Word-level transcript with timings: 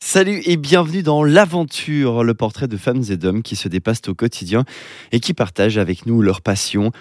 Salut 0.00 0.42
et 0.44 0.56
bienvenue 0.56 1.02
dans 1.02 1.24
l'aventure, 1.24 2.22
le 2.22 2.34
portrait 2.34 2.68
de 2.68 2.76
femmes 2.76 3.02
et 3.10 3.16
d'hommes 3.16 3.42
qui 3.42 3.56
se 3.56 3.66
dépassent 3.66 4.08
au 4.08 4.14
quotidien 4.14 4.64
et 5.10 5.20
qui 5.20 5.34
partagent 5.34 5.78
avec 5.78 6.06
nous 6.06 6.22
leur 6.22 6.42
passion. 6.42 6.92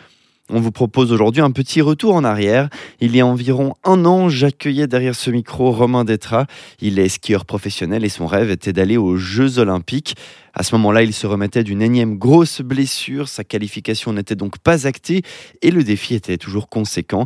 On 0.49 0.59
vous 0.59 0.71
propose 0.71 1.11
aujourd'hui 1.11 1.41
un 1.41 1.51
petit 1.51 1.81
retour 1.81 2.15
en 2.15 2.23
arrière. 2.23 2.69
Il 3.01 3.15
y 3.15 3.21
a 3.21 3.25
environ 3.25 3.73
un 3.83 4.05
an, 4.05 4.29
j'accueillais 4.29 4.87
derrière 4.87 5.15
ce 5.15 5.29
micro 5.29 5.71
Romain 5.71 6.03
Détra. 6.03 6.47
Il 6.81 6.97
est 6.97 7.09
skieur 7.09 7.45
professionnel 7.45 8.05
et 8.05 8.09
son 8.09 8.27
rêve 8.27 8.49
était 8.49 8.73
d'aller 8.73 8.97
aux 8.97 9.17
Jeux 9.17 9.59
Olympiques. 9.59 10.15
À 10.53 10.63
ce 10.63 10.73
moment-là, 10.75 11.03
il 11.03 11.13
se 11.13 11.27
remettait 11.27 11.63
d'une 11.63 11.81
énième 11.81 12.17
grosse 12.17 12.61
blessure. 12.61 13.27
Sa 13.27 13.43
qualification 13.43 14.13
n'était 14.13 14.35
donc 14.35 14.57
pas 14.59 14.87
actée 14.87 15.21
et 15.61 15.69
le 15.69 15.83
défi 15.83 16.15
était 16.15 16.37
toujours 16.37 16.69
conséquent. 16.69 17.25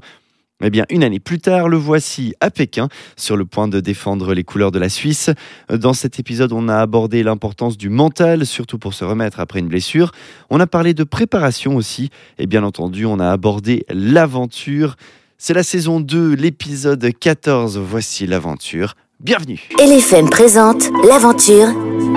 Eh 0.62 0.70
bien, 0.70 0.86
une 0.90 1.06
année 1.06 1.22
plus 1.22 1.40
tard, 1.40 1.70
le 1.70 1.78
voici 1.78 2.34
à 2.42 2.50
Pékin, 2.50 2.90
sur 3.16 3.38
le 3.38 3.46
point 3.46 3.70
de 3.70 3.80
défendre 3.80 4.34
les 4.34 4.44
couleurs 4.44 4.72
de 4.72 4.80
la 4.80 4.90
Suisse. 4.90 5.30
Dans 5.70 5.94
cet 5.94 6.20
épisode, 6.20 6.52
on 6.52 6.68
a 6.68 6.78
abordé 6.78 7.24
l'importance 7.24 7.78
du 7.78 7.88
mental, 7.90 8.46
surtout 8.46 8.78
pour 8.78 8.94
se 8.94 9.06
remettre 9.06 9.40
après 9.40 9.60
une 9.60 9.70
blessure. 9.70 10.12
On 10.50 10.60
a 10.60 10.68
parlé 10.68 10.94
de 10.94 11.06
préparation 11.06 11.78
aussi, 11.78 12.10
et 12.38 12.46
bien 12.46 12.64
entendu, 12.64 13.06
on 13.06 13.20
a 13.20 13.30
abordé 13.30 13.86
l'aventure. 13.90 14.98
C'est 15.38 15.54
la 15.54 15.64
saison 15.64 16.02
2, 16.02 16.34
l'épisode 16.34 17.10
14. 17.18 17.78
Voici 17.78 18.28
l'aventure. 18.28 18.96
Bienvenue. 19.22 19.70
LFM 19.80 20.30
présente 20.30 20.90
L'aventure, 21.08 21.68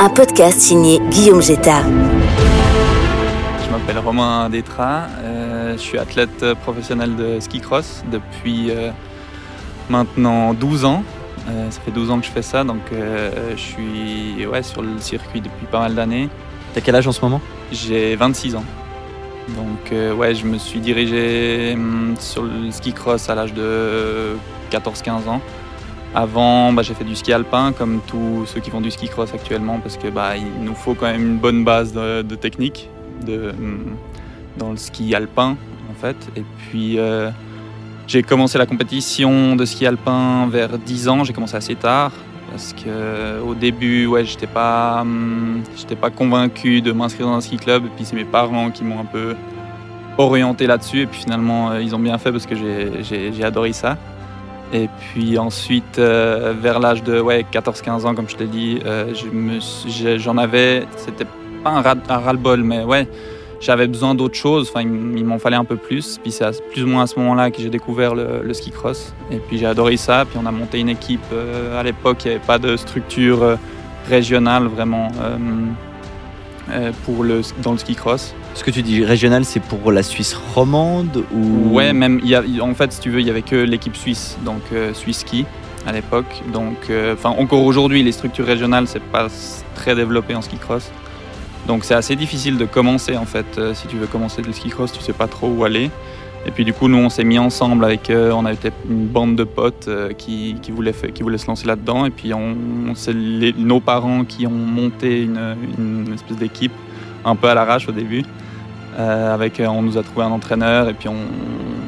un 0.00 0.08
podcast 0.08 0.58
signé 0.58 0.98
Guillaume 1.10 1.40
Jetta. 1.42 1.82
Je 3.64 3.70
m'appelle 3.70 3.98
Romain 3.98 4.50
Détra, 4.50 5.06
euh, 5.22 5.51
je 5.72 5.82
suis 5.82 5.98
athlète 5.98 6.44
professionnel 6.62 7.16
de 7.16 7.40
ski 7.40 7.60
cross 7.60 8.04
depuis 8.10 8.70
euh, 8.70 8.90
maintenant 9.88 10.54
12 10.54 10.84
ans. 10.84 11.02
Euh, 11.48 11.70
ça 11.70 11.80
fait 11.80 11.90
12 11.90 12.10
ans 12.10 12.20
que 12.20 12.26
je 12.26 12.30
fais 12.30 12.42
ça, 12.42 12.62
donc 12.64 12.80
euh, 12.92 13.52
je 13.56 13.60
suis 13.60 14.46
ouais, 14.46 14.62
sur 14.62 14.82
le 14.82 14.98
circuit 14.98 15.40
depuis 15.40 15.66
pas 15.66 15.80
mal 15.80 15.94
d'années. 15.94 16.28
T'as 16.74 16.80
quel 16.80 16.94
âge 16.94 17.06
en 17.06 17.12
ce 17.12 17.20
moment? 17.20 17.40
J'ai 17.72 18.16
26 18.16 18.56
ans. 18.56 18.64
Donc 19.48 19.92
euh, 19.92 20.14
ouais, 20.14 20.34
je 20.34 20.46
me 20.46 20.56
suis 20.58 20.80
dirigé 20.80 21.72
hum, 21.74 22.14
sur 22.18 22.44
le 22.44 22.70
ski 22.70 22.92
cross 22.92 23.28
à 23.28 23.34
l'âge 23.34 23.52
de 23.54 24.36
14-15 24.70 25.28
ans. 25.28 25.40
Avant, 26.14 26.72
bah, 26.72 26.82
j'ai 26.82 26.94
fait 26.94 27.04
du 27.04 27.16
ski 27.16 27.32
alpin 27.32 27.72
comme 27.72 28.00
tous 28.06 28.44
ceux 28.46 28.60
qui 28.60 28.70
font 28.70 28.82
du 28.82 28.90
ski 28.90 29.08
cross 29.08 29.32
actuellement 29.34 29.80
parce 29.80 29.96
que 29.96 30.08
bah, 30.08 30.36
il 30.36 30.64
nous 30.64 30.74
faut 30.74 30.94
quand 30.94 31.06
même 31.06 31.22
une 31.22 31.38
bonne 31.38 31.64
base 31.64 31.92
de, 31.92 32.22
de 32.22 32.34
technique 32.36 32.88
de, 33.26 33.50
hum, 33.50 33.96
dans 34.56 34.70
le 34.70 34.76
ski 34.76 35.14
alpin 35.14 35.56
en 35.90 35.94
fait. 36.00 36.16
Et 36.36 36.42
puis 36.58 36.98
euh, 36.98 37.30
j'ai 38.06 38.22
commencé 38.22 38.58
la 38.58 38.66
compétition 38.66 39.56
de 39.56 39.64
ski 39.64 39.86
alpin 39.86 40.46
vers 40.48 40.76
10 40.78 41.08
ans. 41.08 41.24
J'ai 41.24 41.32
commencé 41.32 41.56
assez 41.56 41.74
tard 41.74 42.12
parce 42.50 42.74
que 42.74 43.40
au 43.40 43.54
début, 43.54 44.06
ouais, 44.06 44.24
j'étais 44.24 44.46
pas, 44.46 45.00
hum, 45.02 45.62
pas 46.00 46.10
convaincu 46.10 46.82
de 46.82 46.92
m'inscrire 46.92 47.26
dans 47.26 47.34
un 47.34 47.40
ski 47.40 47.56
club. 47.56 47.86
Et 47.86 47.90
puis 47.96 48.04
c'est 48.04 48.16
mes 48.16 48.24
parents 48.24 48.70
qui 48.70 48.84
m'ont 48.84 49.00
un 49.00 49.04
peu 49.06 49.34
orienté 50.18 50.66
là-dessus. 50.66 51.00
Et 51.02 51.06
puis 51.06 51.20
finalement, 51.22 51.70
euh, 51.70 51.80
ils 51.82 51.94
ont 51.94 51.98
bien 51.98 52.18
fait 52.18 52.30
parce 52.30 52.46
que 52.46 52.54
j'ai- 52.54 53.44
adoré 53.44 53.72
ça. 53.72 53.96
Et 54.74 54.88
puis 55.00 55.36
ensuite, 55.38 55.98
euh, 55.98 56.54
vers 56.58 56.80
l'âge 56.80 57.02
de 57.02 57.20
ouais, 57.20 57.44
14-15 57.50 58.06
ans, 58.06 58.14
comme 58.14 58.28
je 58.28 58.36
t'ai 58.36 58.46
dit, 58.46 58.78
j'en 60.18 60.38
avais, 60.38 60.86
c'était 60.96 61.26
pas 61.62 61.70
un 61.70 61.82
ras-le-bol, 61.82 62.62
mais 62.62 62.82
ouais, 62.82 63.06
j'avais 63.62 63.86
besoin 63.86 64.14
d'autre 64.14 64.34
chose. 64.34 64.68
Enfin, 64.68 64.82
il, 64.82 65.24
m'en 65.24 65.38
fallait 65.38 65.56
un 65.56 65.64
peu 65.64 65.76
plus. 65.76 66.18
Puis 66.22 66.32
c'est 66.32 66.44
plus 66.70 66.82
ou 66.82 66.88
moins 66.88 67.04
à 67.04 67.06
ce 67.06 67.18
moment-là 67.20 67.50
que 67.50 67.62
j'ai 67.62 67.70
découvert 67.70 68.14
le, 68.14 68.42
le 68.42 68.54
ski 68.54 68.70
cross. 68.70 69.14
Et 69.30 69.36
puis 69.36 69.56
j'ai 69.56 69.66
adoré 69.66 69.96
ça. 69.96 70.24
Puis 70.28 70.38
on 70.42 70.46
a 70.46 70.50
monté 70.50 70.80
une 70.80 70.88
équipe. 70.88 71.20
euh, 71.32 71.80
à 71.80 71.82
l'époque, 71.82 72.24
il 72.24 72.28
n'y 72.28 72.34
avait 72.34 72.44
pas 72.44 72.58
de 72.58 72.76
structure 72.76 73.42
euh, 73.42 73.56
régionale 74.08 74.66
vraiment 74.66 75.10
euh, 76.70 76.90
pour 77.06 77.22
le, 77.22 77.42
dans 77.62 77.72
le 77.72 77.78
ski 77.78 77.94
cross. 77.94 78.34
Ce 78.54 78.64
que 78.64 78.70
tu 78.70 78.82
dis 78.82 79.04
régional, 79.04 79.44
c'est 79.44 79.62
pour 79.62 79.92
la 79.92 80.02
Suisse 80.02 80.34
romande 80.34 81.24
ou? 81.32 81.74
Ouais, 81.74 81.92
même, 81.92 82.20
il 82.22 82.30
y 82.30 82.34
a, 82.34 82.42
en 82.64 82.74
fait, 82.74 82.92
si 82.92 83.00
tu 83.00 83.10
veux, 83.10 83.20
il 83.20 83.26
y 83.26 83.30
avait 83.30 83.42
que 83.42 83.56
l'équipe 83.56 83.96
suisse, 83.96 84.36
donc 84.44 84.60
Suisse 84.92 85.20
Ski 85.20 85.46
à 85.86 85.92
l'époque. 85.92 86.42
Donc, 86.52 86.92
enfin, 87.14 87.30
encore 87.30 87.64
aujourd'hui, 87.64 88.02
les 88.02 88.12
structures 88.12 88.44
régionales, 88.44 88.86
c'est 88.86 89.02
pas 89.02 89.28
très 89.74 89.94
développé 89.94 90.34
en 90.34 90.42
ski 90.42 90.56
cross. 90.56 90.90
Donc, 91.66 91.84
c'est 91.84 91.94
assez 91.94 92.16
difficile 92.16 92.58
de 92.58 92.64
commencer, 92.64 93.16
en 93.16 93.24
fait. 93.24 93.46
Euh, 93.58 93.74
si 93.74 93.86
tu 93.86 93.96
veux 93.96 94.06
commencer 94.06 94.42
le 94.42 94.52
ski 94.52 94.70
cross, 94.70 94.92
tu 94.92 95.00
sais 95.00 95.12
pas 95.12 95.28
trop 95.28 95.48
où 95.48 95.64
aller. 95.64 95.90
Et 96.44 96.50
puis, 96.50 96.64
du 96.64 96.72
coup, 96.72 96.88
nous, 96.88 96.98
on 96.98 97.08
s'est 97.08 97.24
mis 97.24 97.38
ensemble 97.38 97.84
avec, 97.84 98.10
euh, 98.10 98.32
on 98.32 98.44
avait 98.44 98.72
une 98.88 99.06
bande 99.06 99.36
de 99.36 99.44
potes 99.44 99.86
euh, 99.86 100.12
qui, 100.12 100.56
voulaient, 100.70 100.92
se 100.92 101.46
lancer 101.46 101.66
là-dedans. 101.66 102.04
Et 102.04 102.10
puis, 102.10 102.32
c'est 102.94 103.14
nos 103.56 103.80
parents 103.80 104.24
qui 104.24 104.46
ont 104.46 104.50
monté 104.50 105.22
une, 105.22 106.12
espèce 106.12 106.36
d'équipe 106.36 106.72
un 107.24 107.36
peu 107.36 107.48
à 107.48 107.54
l'arrache 107.54 107.88
au 107.88 107.92
début. 107.92 108.24
Euh, 108.98 109.32
avec, 109.32 109.62
on 109.64 109.82
nous 109.82 109.96
a 109.96 110.02
trouvé 110.02 110.26
un 110.26 110.32
entraîneur 110.32 110.88
et 110.88 110.92
puis 110.92 111.08
on 111.08 111.16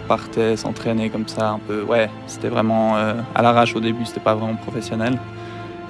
partait 0.09 0.57
s'entraîner 0.57 1.11
comme 1.11 1.27
ça 1.27 1.51
un 1.51 1.59
peu. 1.59 1.83
Ouais, 1.83 2.09
c'était 2.27 2.49
vraiment 2.49 2.97
à 2.97 3.43
l'arrache 3.43 3.75
au 3.75 3.81
début, 3.81 4.07
c'était 4.07 4.21
pas 4.21 4.35
vraiment 4.35 4.55
professionnel. 4.55 5.19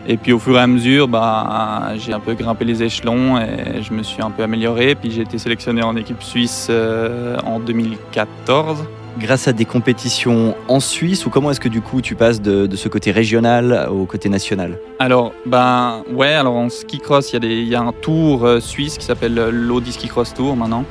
Et 0.07 0.17
puis 0.17 0.33
au 0.33 0.39
fur 0.39 0.57
et 0.57 0.61
à 0.61 0.67
mesure, 0.67 1.09
bah, 1.09 1.93
j'ai 1.97 2.13
un 2.13 2.21
peu 2.21 2.35
grimpé 2.35 2.65
les 2.65 2.83
échelons 2.83 3.39
et 3.39 3.83
je 3.83 3.93
me 3.93 4.03
suis 4.03 4.23
un 4.23 4.31
peu 4.31 4.43
amélioré. 4.43 4.95
Puis 4.95 5.11
j'ai 5.11 5.23
été 5.23 5.39
sélectionné 5.39 5.83
en 5.83 5.97
équipe 5.97 6.23
suisse 6.23 6.69
euh, 6.71 7.39
en 7.47 7.59
2014. 7.59 8.85
grâce 9.19 9.49
à 9.49 9.53
des 9.53 9.65
compétitions 9.65 10.55
en 10.69 10.81
Suisse 10.81 11.25
ou 11.25 11.31
comment 11.31 11.51
est-ce 11.51 11.61
que 11.61 11.69
du 11.69 11.81
coup 11.81 12.01
tu 12.01 12.17
passes 12.17 12.41
de, 12.43 12.67
de 12.67 12.77
ce 12.77 12.89
côté 12.89 13.13
régional 13.13 13.89
au 13.91 14.05
côté 14.07 14.29
national? 14.29 14.79
Alors, 14.99 15.33
ben 15.47 16.03
ouais, 16.13 16.35
alors 16.35 16.57
en 16.57 16.69
ski 16.69 16.99
cross, 16.99 17.33
il 17.33 17.45
y, 17.45 17.47
a 17.47 17.63
y 17.63 17.75
un 17.77 17.93
tour 17.93 18.45
euh, 18.45 18.61
suisse 18.61 18.99
qui 18.99 19.05
s'appelle 19.05 19.39
euh, 19.39 19.51
l'Audi 19.51 19.93
Ski 19.93 20.09
Cross 20.09 20.35
Tour 20.35 20.57
maintenant. 20.57 20.85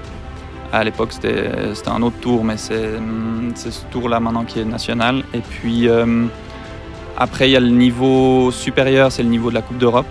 À 0.71 0.83
l'époque, 0.83 1.11
c'était 1.11 1.51
un 1.85 2.01
autre 2.01 2.19
tour, 2.19 2.43
mais 2.43 2.57
c'est 2.57 2.93
c'est 3.53 3.71
ce 3.71 3.85
tour-là 3.91 4.19
maintenant 4.19 4.43
qui 4.43 4.59
est 4.59 4.65
national. 4.65 5.23
Et 5.35 5.39
puis 5.39 5.87
euh, 5.87 6.25
après, 7.17 7.49
il 7.49 7.51
y 7.51 7.55
a 7.55 7.59
le 7.59 7.69
niveau 7.69 8.51
supérieur, 8.51 9.11
c'est 9.11 9.23
le 9.23 9.29
niveau 9.29 9.49
de 9.49 9.55
la 9.55 9.61
Coupe 9.61 9.77
d'Europe. 9.77 10.07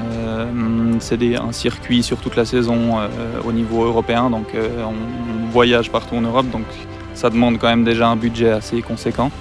Euh, 0.00 0.44
c'est 1.00 1.36
un 1.36 1.52
circuit 1.52 2.02
sur 2.02 2.18
toute 2.18 2.36
la 2.36 2.44
saison 2.44 2.98
euh, 2.98 3.08
au 3.44 3.52
niveau 3.52 3.84
européen, 3.84 4.30
donc 4.30 4.54
euh, 4.54 4.68
on, 4.84 5.50
voyage 5.50 5.90
partout 5.90 6.14
en 6.14 6.20
Europe, 6.20 6.48
donc 6.50 6.64
ça 7.12 7.28
demande 7.28 7.58
quand 7.58 7.66
même 7.66 7.82
déjà 7.82 8.06
un 8.06 8.14
budget 8.14 8.50
assez 8.50 8.82
conséquent. 8.82 9.32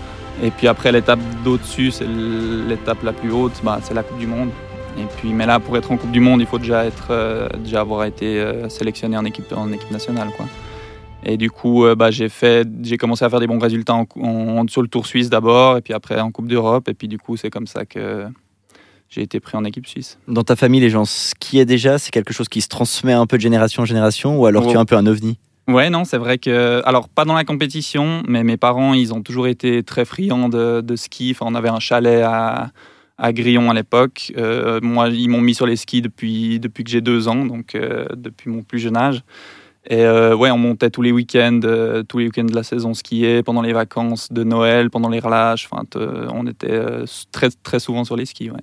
Et 0.41 0.49
puis 0.49 0.67
après, 0.67 0.91
l'étape 0.91 1.19
d'au-dessus, 1.43 1.91
c'est 1.91 2.07
l'étape 2.07 3.03
la 3.03 3.13
plus 3.13 3.31
haute, 3.31 3.53
bah, 3.63 3.79
c'est 3.83 3.93
la 3.93 4.01
Coupe 4.01 4.17
du 4.17 4.25
Monde. 4.25 4.49
Et 4.97 5.05
puis, 5.17 5.33
mais 5.33 5.45
là, 5.45 5.59
pour 5.59 5.77
être 5.77 5.91
en 5.91 5.97
Coupe 5.97 6.11
du 6.11 6.19
Monde, 6.19 6.41
il 6.41 6.47
faut 6.47 6.57
déjà, 6.57 6.85
être, 6.85 7.47
déjà 7.59 7.81
avoir 7.81 8.05
été 8.05 8.43
sélectionné 8.69 9.17
en 9.17 9.25
équipe, 9.25 9.53
en 9.55 9.71
équipe 9.71 9.91
nationale. 9.91 10.29
Quoi. 10.35 10.47
Et 11.25 11.37
du 11.37 11.51
coup, 11.51 11.85
euh, 11.85 11.95
bah, 11.95 12.11
j'ai, 12.11 12.29
fait, 12.29 12.67
j'ai 12.81 12.97
commencé 12.97 13.25
à 13.25 13.29
faire 13.29 13.39
des 13.41 13.47
bons 13.47 13.59
résultats 13.59 13.93
en, 13.95 14.05
en- 14.21 14.67
sur 14.67 14.81
le 14.81 14.87
Tour 14.87 15.05
Suisse 15.05 15.29
d'abord, 15.29 15.77
et 15.77 15.81
puis 15.81 15.93
après 15.93 16.19
en 16.19 16.31
Coupe 16.31 16.47
d'Europe. 16.47 16.87
Et 16.87 16.93
puis 16.93 17.07
du 17.07 17.17
coup, 17.17 17.35
c'est 17.37 17.49
comme 17.49 17.67
ça 17.67 17.85
que 17.85 18.25
j'ai 19.09 19.21
été 19.21 19.39
pris 19.39 19.57
en 19.57 19.65
équipe 19.65 19.85
suisse. 19.87 20.17
Dans 20.27 20.43
ta 20.43 20.55
famille, 20.55 20.79
les 20.79 20.89
gens 20.89 21.03
skiaient 21.05 21.65
déjà 21.65 21.97
C'est 21.97 22.11
quelque 22.11 22.33
chose 22.33 22.47
qui 22.47 22.61
se 22.61 22.67
transmet 22.69 23.13
un 23.13 23.25
peu 23.25 23.37
de 23.37 23.41
génération 23.41 23.83
en 23.83 23.85
génération 23.85 24.39
ou 24.39 24.45
alors 24.45 24.63
tu 24.63 24.73
es 24.73 24.77
Oh. 24.77 24.79
un 24.79 24.85
peu 24.85 24.95
un 24.95 25.05
ovni? 25.07 25.37
Ouais, 25.67 25.89
non, 25.91 26.03
c'est 26.03 26.17
vrai 26.17 26.37
que. 26.39 26.81
Alors, 26.85 27.09
pas 27.09 27.25
dans 27.25 27.35
la 27.35 27.43
compétition, 27.43 28.23
mais 28.27 28.43
mes 28.43 28.57
parents, 28.57 28.93
ils 28.95 29.13
ont 29.13 29.21
toujours 29.21 29.47
été 29.47 29.83
très 29.83 30.03
friands 30.05 30.49
de, 30.49 30.81
de 30.81 30.95
ski. 30.95 31.31
Enfin, 31.35 31.45
on 31.47 31.53
avait 31.53 31.69
un 31.69 31.79
chalet 31.79 32.23
à, 32.23 32.71
à 33.19 33.33
Grillon 33.33 33.69
à 33.69 33.73
l'époque. 33.75 34.31
Euh, 34.37 34.79
moi, 34.81 35.09
ils 35.09 35.27
m'ont 35.29 35.41
mis 35.41 35.53
sur 35.53 35.67
les 35.67 35.75
skis 35.75 36.01
depuis, 36.01 36.59
depuis 36.59 36.83
que 36.83 36.89
j'ai 36.89 37.01
deux 37.01 37.27
ans, 37.27 37.45
donc 37.45 37.75
euh, 37.75 38.05
depuis 38.15 38.49
mon 38.49 38.63
plus 38.63 38.79
jeune 38.79 38.97
âge. 38.97 39.21
Et 39.91 40.03
euh, 40.05 40.35
ouais, 40.35 40.51
on 40.51 40.57
montait 40.59 40.91
tous 40.91 41.01
les 41.01 41.11
week-ends, 41.11 41.61
euh, 41.63 42.03
tous 42.03 42.19
les 42.19 42.25
week-ends 42.25 42.43
de 42.45 42.53
la 42.53 42.61
saison 42.61 42.93
skier, 42.93 43.41
pendant 43.41 43.63
les 43.63 43.73
vacances 43.73 44.31
de 44.31 44.43
Noël, 44.43 44.91
pendant 44.91 45.09
les 45.09 45.19
relâches. 45.19 45.67
Enfin, 45.71 45.83
te- 45.89 46.27
on 46.31 46.45
était 46.45 46.71
euh, 46.71 47.05
très, 47.31 47.49
très 47.63 47.79
souvent 47.79 48.03
sur 48.03 48.15
les 48.15 48.25
skis, 48.25 48.51
ouais. 48.51 48.59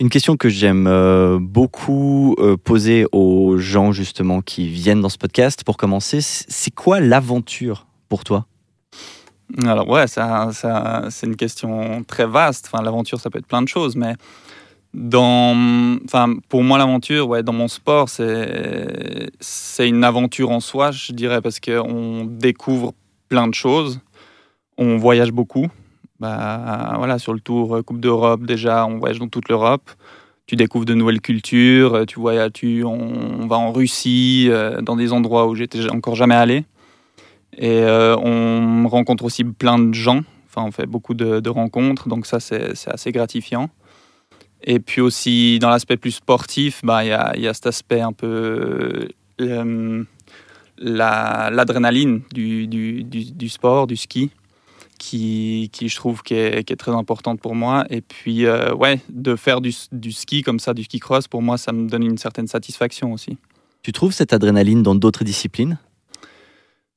Une 0.00 0.10
question 0.10 0.36
que 0.36 0.48
j'aime 0.48 0.86
euh, 0.88 1.38
beaucoup 1.40 2.34
euh, 2.38 2.56
poser 2.56 3.06
aux 3.12 3.58
gens 3.58 3.92
justement 3.92 4.40
qui 4.40 4.68
viennent 4.68 5.00
dans 5.00 5.08
ce 5.08 5.18
podcast 5.18 5.62
pour 5.64 5.76
commencer, 5.76 6.18
c'est 6.20 6.72
quoi 6.74 7.00
l'aventure 7.00 7.86
pour 8.08 8.24
toi? 8.24 8.46
Alors 9.64 9.88
ouais, 9.88 10.06
ça, 10.06 10.50
ça- 10.52 11.06
c'est 11.10 11.26
une 11.26 11.36
question 11.36 12.02
très 12.04 12.26
vaste. 12.26 12.68
Enfin, 12.72 12.82
l'aventure, 12.82 13.20
ça 13.20 13.30
peut 13.30 13.38
être 13.38 13.46
plein 13.46 13.62
de 13.62 13.68
choses, 13.68 13.94
mais 13.94 14.14
pour 16.48 16.62
moi, 16.62 16.78
l'aventure, 16.78 17.28
ouais, 17.28 17.42
dans 17.42 17.52
mon 17.52 17.68
sport, 17.68 18.08
c'est, 18.08 19.28
une 19.80 20.04
aventure 20.04 20.50
en 20.50 20.60
soi, 20.60 20.90
je 20.92 21.12
dirais, 21.12 21.40
parce 21.40 21.60
qu'on 21.60 22.24
découvre 22.24 22.92
plein 23.28 23.48
de 23.48 23.54
choses, 23.54 24.00
on 24.78 24.96
voyage 24.96 25.32
beaucoup. 25.32 25.68
Bah, 26.20 26.94
voilà, 26.96 27.18
sur 27.18 27.34
le 27.34 27.40
tour 27.40 27.76
euh, 27.76 27.82
Coupe 27.82 28.00
d'Europe, 28.00 28.44
déjà, 28.44 28.86
on 28.86 28.98
voyage 28.98 29.18
dans 29.18 29.28
toute 29.28 29.48
l'Europe. 29.48 29.90
Tu 30.46 30.56
découvres 30.56 30.84
de 30.84 30.94
nouvelles 30.94 31.20
cultures, 31.20 31.94
euh, 31.94 32.04
tu 32.04 32.20
voyages, 32.20 32.52
on, 32.84 33.46
va 33.46 33.56
en 33.56 33.72
Russie, 33.72 34.46
euh, 34.48 34.80
dans 34.80 34.96
des 34.96 35.12
endroits 35.12 35.48
où 35.48 35.54
j'étais 35.54 35.90
encore 35.90 36.14
jamais 36.14 36.36
allé. 36.36 36.64
Et 37.56 37.84
on 37.84 38.88
rencontre 38.88 39.24
aussi 39.24 39.44
plein 39.44 39.78
de 39.78 39.94
gens. 39.94 40.22
Enfin, 40.48 40.66
on 40.66 40.72
fait 40.72 40.86
beaucoup 40.86 41.14
de, 41.14 41.48
rencontres, 41.48 42.08
donc 42.08 42.26
ça, 42.26 42.40
c'est 42.40 42.72
assez 42.86 43.12
gratifiant. 43.12 43.70
Et 44.64 44.80
puis 44.80 45.00
aussi, 45.00 45.58
dans 45.58 45.68
l'aspect 45.68 45.96
plus 45.96 46.12
sportif, 46.12 46.80
bah, 46.82 47.04
il 47.04 47.08
y, 47.08 47.12
a, 47.12 47.36
y, 47.36 47.46
a, 47.46 47.54
cet 47.54 47.66
aspect 47.66 48.00
un 48.00 48.12
peu. 48.12 49.08
Euh, 49.40 50.04
l'adrénaline 50.78 52.22
du, 52.32 52.66
du, 52.66 53.04
du, 53.04 53.48
sport, 53.48 53.86
du 53.86 53.96
ski, 53.96 54.30
qui, 54.98 55.70
qui 55.72 55.88
je 55.88 55.96
trouve 55.96 56.22
qui 56.22 56.34
est, 56.34 56.64
qui 56.64 56.72
est, 56.72 56.76
très 56.76 56.92
importante 56.92 57.40
pour 57.40 57.54
moi. 57.54 57.84
Et 57.90 58.00
puis, 58.00 58.46
euh, 58.46 58.74
ouais, 58.74 59.00
de 59.10 59.36
faire 59.36 59.60
du, 59.60 59.72
ski 59.72 60.42
comme 60.42 60.58
ça, 60.58 60.74
du 60.74 60.84
ski 60.84 60.98
cross, 60.98 61.28
pour 61.28 61.42
moi, 61.42 61.58
ça 61.58 61.72
me 61.72 61.88
donne 61.88 62.02
une 62.02 62.18
certaine 62.18 62.48
satisfaction 62.48 63.12
aussi. 63.12 63.36
Tu 63.82 63.92
trouves 63.92 64.12
cette 64.12 64.32
adrénaline 64.32 64.82
dans 64.82 64.94
d'autres 64.94 65.24
disciplines? 65.24 65.78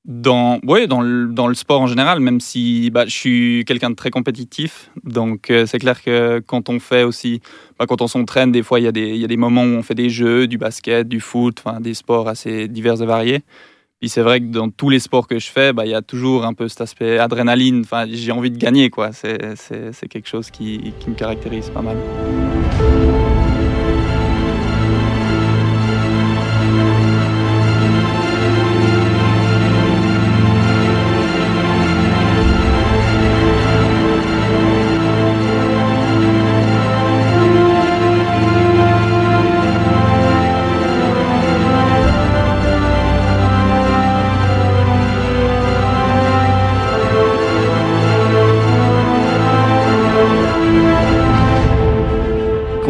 Dans, 0.07 0.59
dans, 0.63 1.01
le, 1.01 1.53
sport 1.53 1.81
en 1.81 1.87
général, 1.87 2.21
même 2.21 2.39
si 2.39 2.89
bah, 2.91 3.05
je 3.05 3.11
suis 3.11 3.65
quelqu'un 3.65 3.89
de 3.89 3.95
très 3.95 4.09
compétitif. 4.09 4.89
Donc, 5.03 5.49
euh, 5.49 5.65
c'est 5.65 5.79
clair 5.79 6.01
que 6.01 6.39
quand 6.39 6.69
on 6.69 6.79
fait 6.79 7.03
aussi, 7.03 7.41
bah, 7.77 7.85
quand 7.87 8.01
on 8.01 8.07
s'entraîne, 8.07 8.53
des 8.53 8.63
fois, 8.63 8.79
il 8.79 8.85
y, 8.85 8.87
a 8.87 8.91
des, 8.91 9.37
moments 9.37 9.63
où 9.63 9.75
on 9.75 9.83
fait 9.83 9.95
des 9.95 10.09
jeux, 10.09 10.47
du 10.47 10.57
basket, 10.57 11.09
du 11.09 11.19
foot, 11.19 11.61
des 11.81 11.93
sports 11.93 12.29
assez 12.29 12.69
divers 12.69 13.01
et 13.01 13.05
variés. 13.05 13.41
Puis 13.99 14.09
c'est 14.09 14.21
vrai 14.21 14.39
que 14.39 14.45
dans 14.45 14.69
tous 14.69 14.89
les 14.89 14.99
sports 14.99 15.27
que 15.27 15.39
je 15.39 15.47
fais, 15.47 15.73
bah, 15.73 15.85
il 15.85 15.91
y 15.91 15.95
a 15.95 16.01
toujours 16.01 16.45
un 16.45 16.53
peu 16.53 16.69
cet 16.69 16.81
aspect 16.81 17.17
adrénaline. 17.17 17.83
J'ai 18.09 18.31
envie 18.31 18.51
de 18.51 18.57
gagner. 18.57 18.89
C'est, 19.11 20.07
quelque 20.07 20.29
chose 20.29 20.51
qui 20.51 20.93
me 21.05 21.15
caractérise 21.15 21.69
pas 21.69 21.81
mal. 21.81 21.97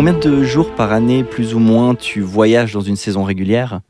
Combien 0.08 0.22
de 0.22 0.42
jours 0.42 0.74
par 0.74 0.94
année, 0.94 1.26
plus 1.26 1.54
ou 1.54 1.60
moins, 1.60 1.94
tu 1.94 2.22
voyages 2.22 2.72
dans 2.72 2.80
une 2.80 2.96
saison 2.96 3.26
régulière? 3.26 3.82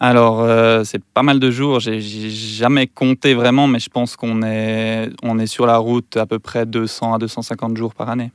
Alors, 0.00 0.40
euh, 0.40 0.82
c'est 0.82 1.04
pas 1.04 1.22
mal 1.22 1.40
de 1.40 1.50
jours. 1.50 1.78
J'ai 1.78 2.00
jamais 2.00 2.86
compté 2.86 3.34
vraiment, 3.34 3.66
mais 3.66 3.78
je 3.78 3.90
pense 3.90 4.16
qu'on 4.16 4.42
est, 4.42 5.10
on 5.22 5.38
est 5.38 5.46
sur 5.46 5.66
la 5.66 5.76
route 5.76 6.16
à 6.16 6.24
peu 6.24 6.38
près 6.38 6.64
200 6.64 7.12
à 7.12 7.18
250 7.18 7.76
jours 7.76 7.94
par 7.94 8.08
année. 8.08 8.32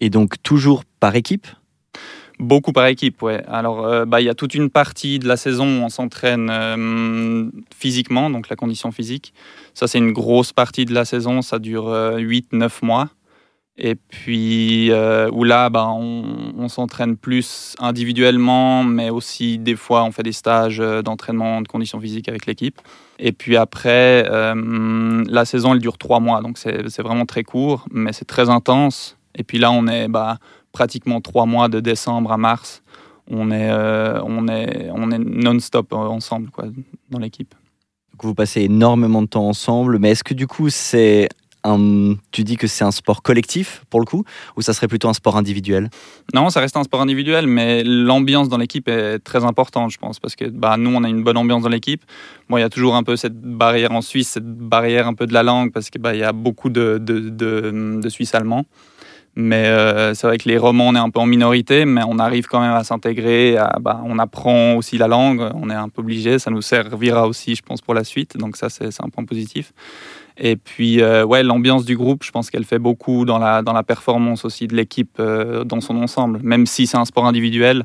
Et 0.00 0.10
donc, 0.10 0.42
toujours 0.42 0.82
par 0.98 1.14
équipe? 1.14 1.46
Beaucoup 2.40 2.72
par 2.72 2.86
équipe, 2.86 3.22
ouais. 3.22 3.40
Alors, 3.46 3.86
euh, 3.86 4.04
bah, 4.04 4.20
il 4.20 4.24
y 4.24 4.28
a 4.28 4.34
toute 4.34 4.56
une 4.56 4.70
partie 4.70 5.20
de 5.20 5.28
la 5.28 5.36
saison 5.36 5.66
où 5.66 5.84
on 5.84 5.88
s'entraîne 5.88 6.50
euh, 6.50 7.48
physiquement, 7.78 8.28
donc 8.28 8.48
la 8.48 8.56
condition 8.56 8.90
physique. 8.90 9.34
Ça, 9.72 9.86
c'est 9.86 9.98
une 9.98 10.10
grosse 10.10 10.52
partie 10.52 10.84
de 10.84 10.94
la 10.94 11.04
saison. 11.04 11.42
Ça 11.42 11.60
dure 11.60 11.92
8-9 11.92 12.70
mois. 12.82 13.08
Et 13.76 13.96
puis, 13.96 14.92
euh, 14.92 15.28
où 15.32 15.42
là, 15.42 15.68
bah, 15.68 15.88
on, 15.90 16.68
s'entraîne 16.68 17.16
plus 17.16 17.74
individuellement, 17.80 18.84
mais 18.84 19.10
aussi 19.10 19.58
des 19.58 19.74
fois, 19.74 20.04
on 20.04 20.12
fait 20.12 20.22
des 20.22 20.32
stages 20.32 20.80
euh, 20.80 21.02
d'entraînement 21.02 21.60
de 21.60 21.68
conditions 21.68 22.00
physiques 22.00 22.28
avec 22.28 22.46
l'équipe. 22.46 22.80
Et 23.18 23.32
puis 23.32 23.56
après, 23.56 24.26
euh, 24.30 25.24
la 25.28 25.44
saison, 25.44 25.74
elle 25.74 25.80
dure 25.80 25.98
trois 25.98 26.20
mois, 26.20 26.40
donc 26.40 26.56
c'est 26.56 27.02
vraiment 27.02 27.26
très 27.26 27.42
court, 27.42 27.86
mais 27.90 28.12
c'est 28.12 28.24
très 28.24 28.48
intense. 28.48 29.16
Et 29.34 29.42
puis 29.42 29.58
là, 29.58 29.72
on 29.72 29.86
est 29.88 30.08
bah, 30.08 30.38
pratiquement 30.72 31.20
trois 31.20 31.44
mois 31.44 31.68
de 31.68 31.80
décembre 31.80 32.32
à 32.32 32.38
mars. 32.38 32.82
On 33.28 33.50
est, 33.50 33.72
on 33.72 34.48
est, 34.48 34.90
on 34.92 35.10
est 35.10 35.18
non-stop 35.18 35.92
ensemble 35.94 36.50
quoi, 36.50 36.66
dans 37.10 37.18
l'équipe. 37.18 37.54
Vous 38.22 38.34
passez 38.34 38.62
énormément 38.62 39.22
de 39.22 39.26
temps 39.26 39.48
ensemble, 39.48 39.98
mais 39.98 40.10
est-ce 40.10 40.24
que 40.24 40.34
du 40.34 40.46
coup, 40.46 40.70
c'est 40.70 41.28
tu 42.30 42.44
dis 42.44 42.56
que 42.56 42.66
c'est 42.66 42.84
un 42.84 42.90
sport 42.90 43.22
collectif 43.22 43.84
pour 43.88 44.00
le 44.00 44.04
coup, 44.04 44.24
ou 44.56 44.62
ça 44.62 44.74
serait 44.74 44.88
plutôt 44.88 45.08
un 45.08 45.14
sport 45.14 45.36
individuel? 45.36 45.88
Non, 46.34 46.50
ça 46.50 46.60
reste 46.60 46.76
un 46.76 46.84
sport 46.84 47.00
individuel, 47.00 47.46
mais 47.46 47.82
l'ambiance 47.84 48.48
dans 48.48 48.58
l'équipe 48.58 48.88
est 48.88 49.18
très 49.18 49.44
importante, 49.44 49.90
je 49.90 49.98
pense, 49.98 50.20
parce 50.20 50.36
que 50.36 50.44
bah, 50.44 50.76
nous, 50.76 50.94
on 50.94 51.04
a 51.04 51.08
une 51.08 51.24
bonne 51.24 51.38
ambiance 51.38 51.62
dans 51.62 51.70
l'équipe. 51.70 52.02
Bon, 52.50 52.58
il 52.58 52.60
y 52.60 52.64
a 52.64 52.68
toujours 52.68 52.96
un 52.96 53.02
peu 53.02 53.16
cette 53.16 53.40
barrière 53.40 53.92
en 53.92 54.02
Suisse, 54.02 54.28
cette 54.28 54.46
barrière 54.46 55.08
un 55.08 55.14
peu 55.14 55.26
de 55.26 55.32
la 55.32 55.42
langue, 55.42 55.72
parce 55.72 55.88
qu'il 55.88 56.02
bah, 56.02 56.14
y 56.14 56.22
a 56.22 56.32
beaucoup 56.32 56.68
de, 56.68 56.98
de, 57.00 57.30
de, 57.30 58.08
Suisses 58.10 58.34
allemands. 58.34 58.66
Mais 59.36 59.66
euh, 59.66 60.14
c'est 60.14 60.28
vrai 60.28 60.38
que 60.38 60.48
les 60.48 60.58
romans, 60.58 60.88
on 60.88 60.94
est 60.94 60.98
un 60.98 61.10
peu 61.10 61.18
en 61.18 61.26
minorité, 61.26 61.86
mais 61.86 62.02
on 62.06 62.18
arrive 62.20 62.46
quand 62.46 62.60
même 62.60 62.74
à 62.74 62.84
s'intégrer. 62.84 63.56
Bah, 63.80 64.00
on 64.04 64.18
apprend 64.20 64.74
aussi 64.74 64.96
la 64.96 65.08
langue, 65.08 65.50
on 65.54 65.70
est 65.70 65.74
un 65.74 65.88
peu 65.88 66.02
obligé. 66.02 66.38
Ça 66.38 66.52
nous 66.52 66.62
servira 66.62 67.26
aussi, 67.26 67.56
je 67.56 67.62
pense, 67.62 67.80
pour 67.80 67.94
la 67.94 68.04
suite. 68.04 68.36
Donc 68.36 68.56
ça, 68.56 68.68
c'est 68.68 69.02
un 69.02 69.08
point 69.08 69.24
positif. 69.24 69.72
Et 70.36 70.56
puis, 70.56 71.00
euh, 71.00 71.24
ouais, 71.24 71.42
l'ambiance 71.42 71.84
du 71.84 71.96
groupe, 71.96 72.24
je 72.24 72.30
pense 72.30 72.50
qu'elle 72.50 72.64
fait 72.64 72.78
beaucoup 72.78 73.24
dans 73.24 73.38
la, 73.38 73.62
dans 73.62 73.72
la 73.72 73.82
performance 73.82 74.44
aussi 74.44 74.66
de 74.66 74.74
l'équipe 74.74 75.16
euh, 75.20 75.64
dans 75.64 75.80
son 75.80 75.96
ensemble. 75.96 76.40
Même 76.42 76.66
si 76.66 76.86
c'est 76.86 76.96
un 76.96 77.04
sport 77.04 77.26
individuel, 77.26 77.84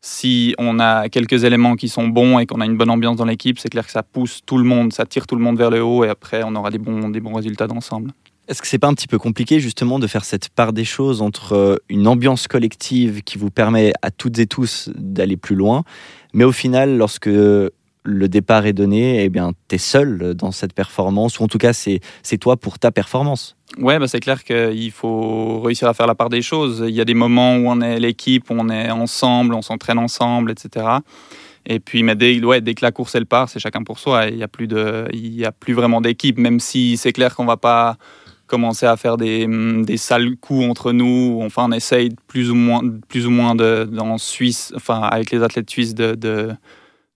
si 0.00 0.54
on 0.58 0.78
a 0.78 1.08
quelques 1.08 1.42
éléments 1.44 1.74
qui 1.74 1.88
sont 1.88 2.06
bons 2.06 2.38
et 2.38 2.46
qu'on 2.46 2.60
a 2.60 2.66
une 2.66 2.76
bonne 2.76 2.90
ambiance 2.90 3.16
dans 3.16 3.24
l'équipe, 3.24 3.58
c'est 3.58 3.68
clair 3.68 3.84
que 3.84 3.92
ça 3.92 4.04
pousse 4.04 4.40
tout 4.46 4.58
le 4.58 4.64
monde, 4.64 4.92
ça 4.92 5.06
tire 5.06 5.26
tout 5.26 5.34
le 5.34 5.42
monde 5.42 5.58
vers 5.58 5.70
le 5.70 5.82
haut 5.82 6.04
et 6.04 6.08
après, 6.08 6.42
on 6.44 6.54
aura 6.54 6.70
des 6.70 6.78
bons, 6.78 7.08
des 7.08 7.20
bons 7.20 7.34
résultats 7.34 7.66
d'ensemble. 7.66 8.12
Est-ce 8.46 8.62
que 8.62 8.68
c'est 8.68 8.78
pas 8.78 8.86
un 8.86 8.94
petit 8.94 9.08
peu 9.08 9.18
compliqué 9.18 9.60
justement 9.60 9.98
de 9.98 10.06
faire 10.06 10.24
cette 10.24 10.48
part 10.48 10.72
des 10.72 10.84
choses 10.84 11.20
entre 11.20 11.52
euh, 11.52 11.76
une 11.90 12.06
ambiance 12.06 12.48
collective 12.48 13.22
qui 13.22 13.36
vous 13.36 13.50
permet 13.50 13.92
à 14.00 14.10
toutes 14.10 14.38
et 14.38 14.46
tous 14.46 14.88
d'aller 14.94 15.36
plus 15.36 15.56
loin, 15.56 15.82
mais 16.32 16.44
au 16.44 16.52
final, 16.52 16.96
lorsque 16.96 17.28
le 18.08 18.28
départ 18.28 18.66
est 18.66 18.72
donné, 18.72 19.22
eh 19.22 19.28
bien, 19.28 19.52
tu 19.68 19.74
es 19.74 19.78
seul 19.78 20.34
dans 20.34 20.50
cette 20.50 20.72
performance, 20.72 21.38
ou 21.38 21.44
en 21.44 21.48
tout 21.48 21.58
cas, 21.58 21.72
c'est 21.72 22.00
toi 22.40 22.56
pour 22.56 22.78
ta 22.78 22.90
performance. 22.90 23.56
Ouais, 23.76 23.98
bah 23.98 24.08
c'est 24.08 24.20
clair 24.20 24.44
qu'il 24.44 24.90
faut 24.92 25.60
réussir 25.60 25.88
à 25.88 25.94
faire 25.94 26.06
la 26.06 26.14
part 26.14 26.30
des 26.30 26.40
choses. 26.40 26.84
Il 26.88 26.94
y 26.94 27.02
a 27.02 27.04
des 27.04 27.14
moments 27.14 27.56
où 27.56 27.68
on 27.68 27.80
est 27.82 28.00
l'équipe, 28.00 28.46
on 28.50 28.70
est 28.70 28.90
ensemble, 28.90 29.54
on 29.54 29.60
s'entraîne 29.60 29.98
ensemble, 29.98 30.50
etc. 30.50 30.86
Et 31.66 31.80
puis, 31.80 32.02
dès, 32.16 32.42
ouais, 32.42 32.62
dès 32.62 32.74
que 32.74 32.84
la 32.84 32.92
course 32.92 33.14
elle 33.14 33.26
part, 33.26 33.50
c'est 33.50 33.58
chacun 33.58 33.82
pour 33.82 33.98
soi. 33.98 34.28
Il 34.28 34.36
n'y 34.36 34.42
a 34.42 34.48
plus 34.48 34.68
a 34.72 35.52
plus 35.52 35.74
vraiment 35.74 36.00
d'équipe, 36.00 36.38
même 36.38 36.60
si 36.60 36.96
c'est 36.96 37.12
clair 37.12 37.34
qu'on 37.34 37.44
va 37.44 37.58
pas 37.58 37.98
commencer 38.46 38.86
à 38.86 38.96
faire 38.96 39.18
des, 39.18 39.46
des 39.84 39.98
sales 39.98 40.36
coups 40.36 40.64
entre 40.64 40.92
nous. 40.92 41.40
Enfin, 41.42 41.66
on 41.68 41.72
essaye 41.72 42.16
plus 42.26 42.50
ou 42.50 42.54
moins, 42.54 42.80
plus 43.08 43.26
ou 43.26 43.30
moins 43.30 43.54
de, 43.54 43.86
en 43.98 44.16
Suisse, 44.16 44.72
enfin, 44.74 45.02
avec 45.02 45.30
les 45.30 45.42
athlètes 45.42 45.68
suisses 45.68 45.94
de 45.94 46.54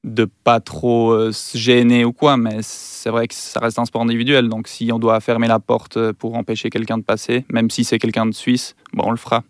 de 0.04 0.24
pas 0.24 0.60
trop 0.60 1.12
euh, 1.12 1.32
se 1.32 1.56
gêner 1.56 2.04
ou 2.04 2.12
quoi, 2.12 2.36
mais 2.36 2.58
c'est 2.62 3.10
vrai 3.10 3.28
que 3.28 3.34
ça 3.34 3.60
reste 3.60 3.78
un 3.78 3.84
sport 3.84 4.02
individuel. 4.02 4.48
Donc 4.48 4.68
si 4.68 4.90
on 4.92 4.98
doit 4.98 5.20
fermer 5.20 5.46
la 5.48 5.60
porte 5.60 5.96
euh, 5.96 6.12
pour 6.12 6.34
empêcher 6.34 6.70
quelqu'un 6.70 6.98
de 6.98 7.04
passer, 7.04 7.44
même 7.50 7.70
si 7.70 7.84
c'est 7.84 7.98
quelqu'un 7.98 8.26
de 8.26 8.34
Suisse, 8.34 8.74
bon, 8.92 9.04
on 9.06 9.10
le 9.10 9.16
fera. 9.16 9.44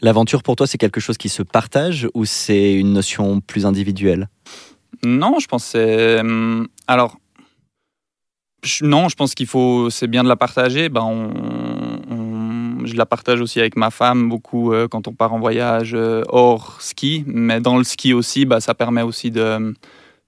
L'aventure 0.00 0.42
pour 0.42 0.56
toi, 0.56 0.66
c'est 0.66 0.78
quelque 0.78 1.00
chose 1.00 1.16
qui 1.16 1.28
se 1.28 1.42
partage 1.42 2.08
ou 2.14 2.24
c'est 2.24 2.74
une 2.74 2.92
notion 2.92 3.40
plus 3.40 3.66
individuelle? 3.66 4.28
Non, 5.04 5.38
je 5.38 5.46
pense 5.46 5.64
que 5.64 5.70
c'est. 5.70 6.20
Hum, 6.20 6.68
alors, 6.86 7.16
non, 8.82 9.08
je 9.08 9.16
pense 9.16 9.34
qu'il 9.34 9.46
faut. 9.46 9.90
C'est 9.90 10.06
bien 10.06 10.22
de 10.22 10.28
la 10.28 10.36
partager. 10.36 10.88
Ben, 10.88 11.02
on 11.02 11.91
je 12.86 12.96
la 12.96 13.06
partage 13.06 13.40
aussi 13.40 13.60
avec 13.60 13.76
ma 13.76 13.90
femme 13.90 14.28
beaucoup 14.28 14.72
euh, 14.72 14.88
quand 14.88 15.08
on 15.08 15.12
part 15.12 15.32
en 15.32 15.38
voyage 15.38 15.92
euh, 15.94 16.22
hors 16.28 16.80
ski. 16.80 17.24
Mais 17.26 17.60
dans 17.60 17.76
le 17.76 17.84
ski 17.84 18.14
aussi, 18.14 18.44
bah, 18.44 18.60
ça 18.60 18.74
permet 18.74 19.02
aussi 19.02 19.30
de, 19.30 19.74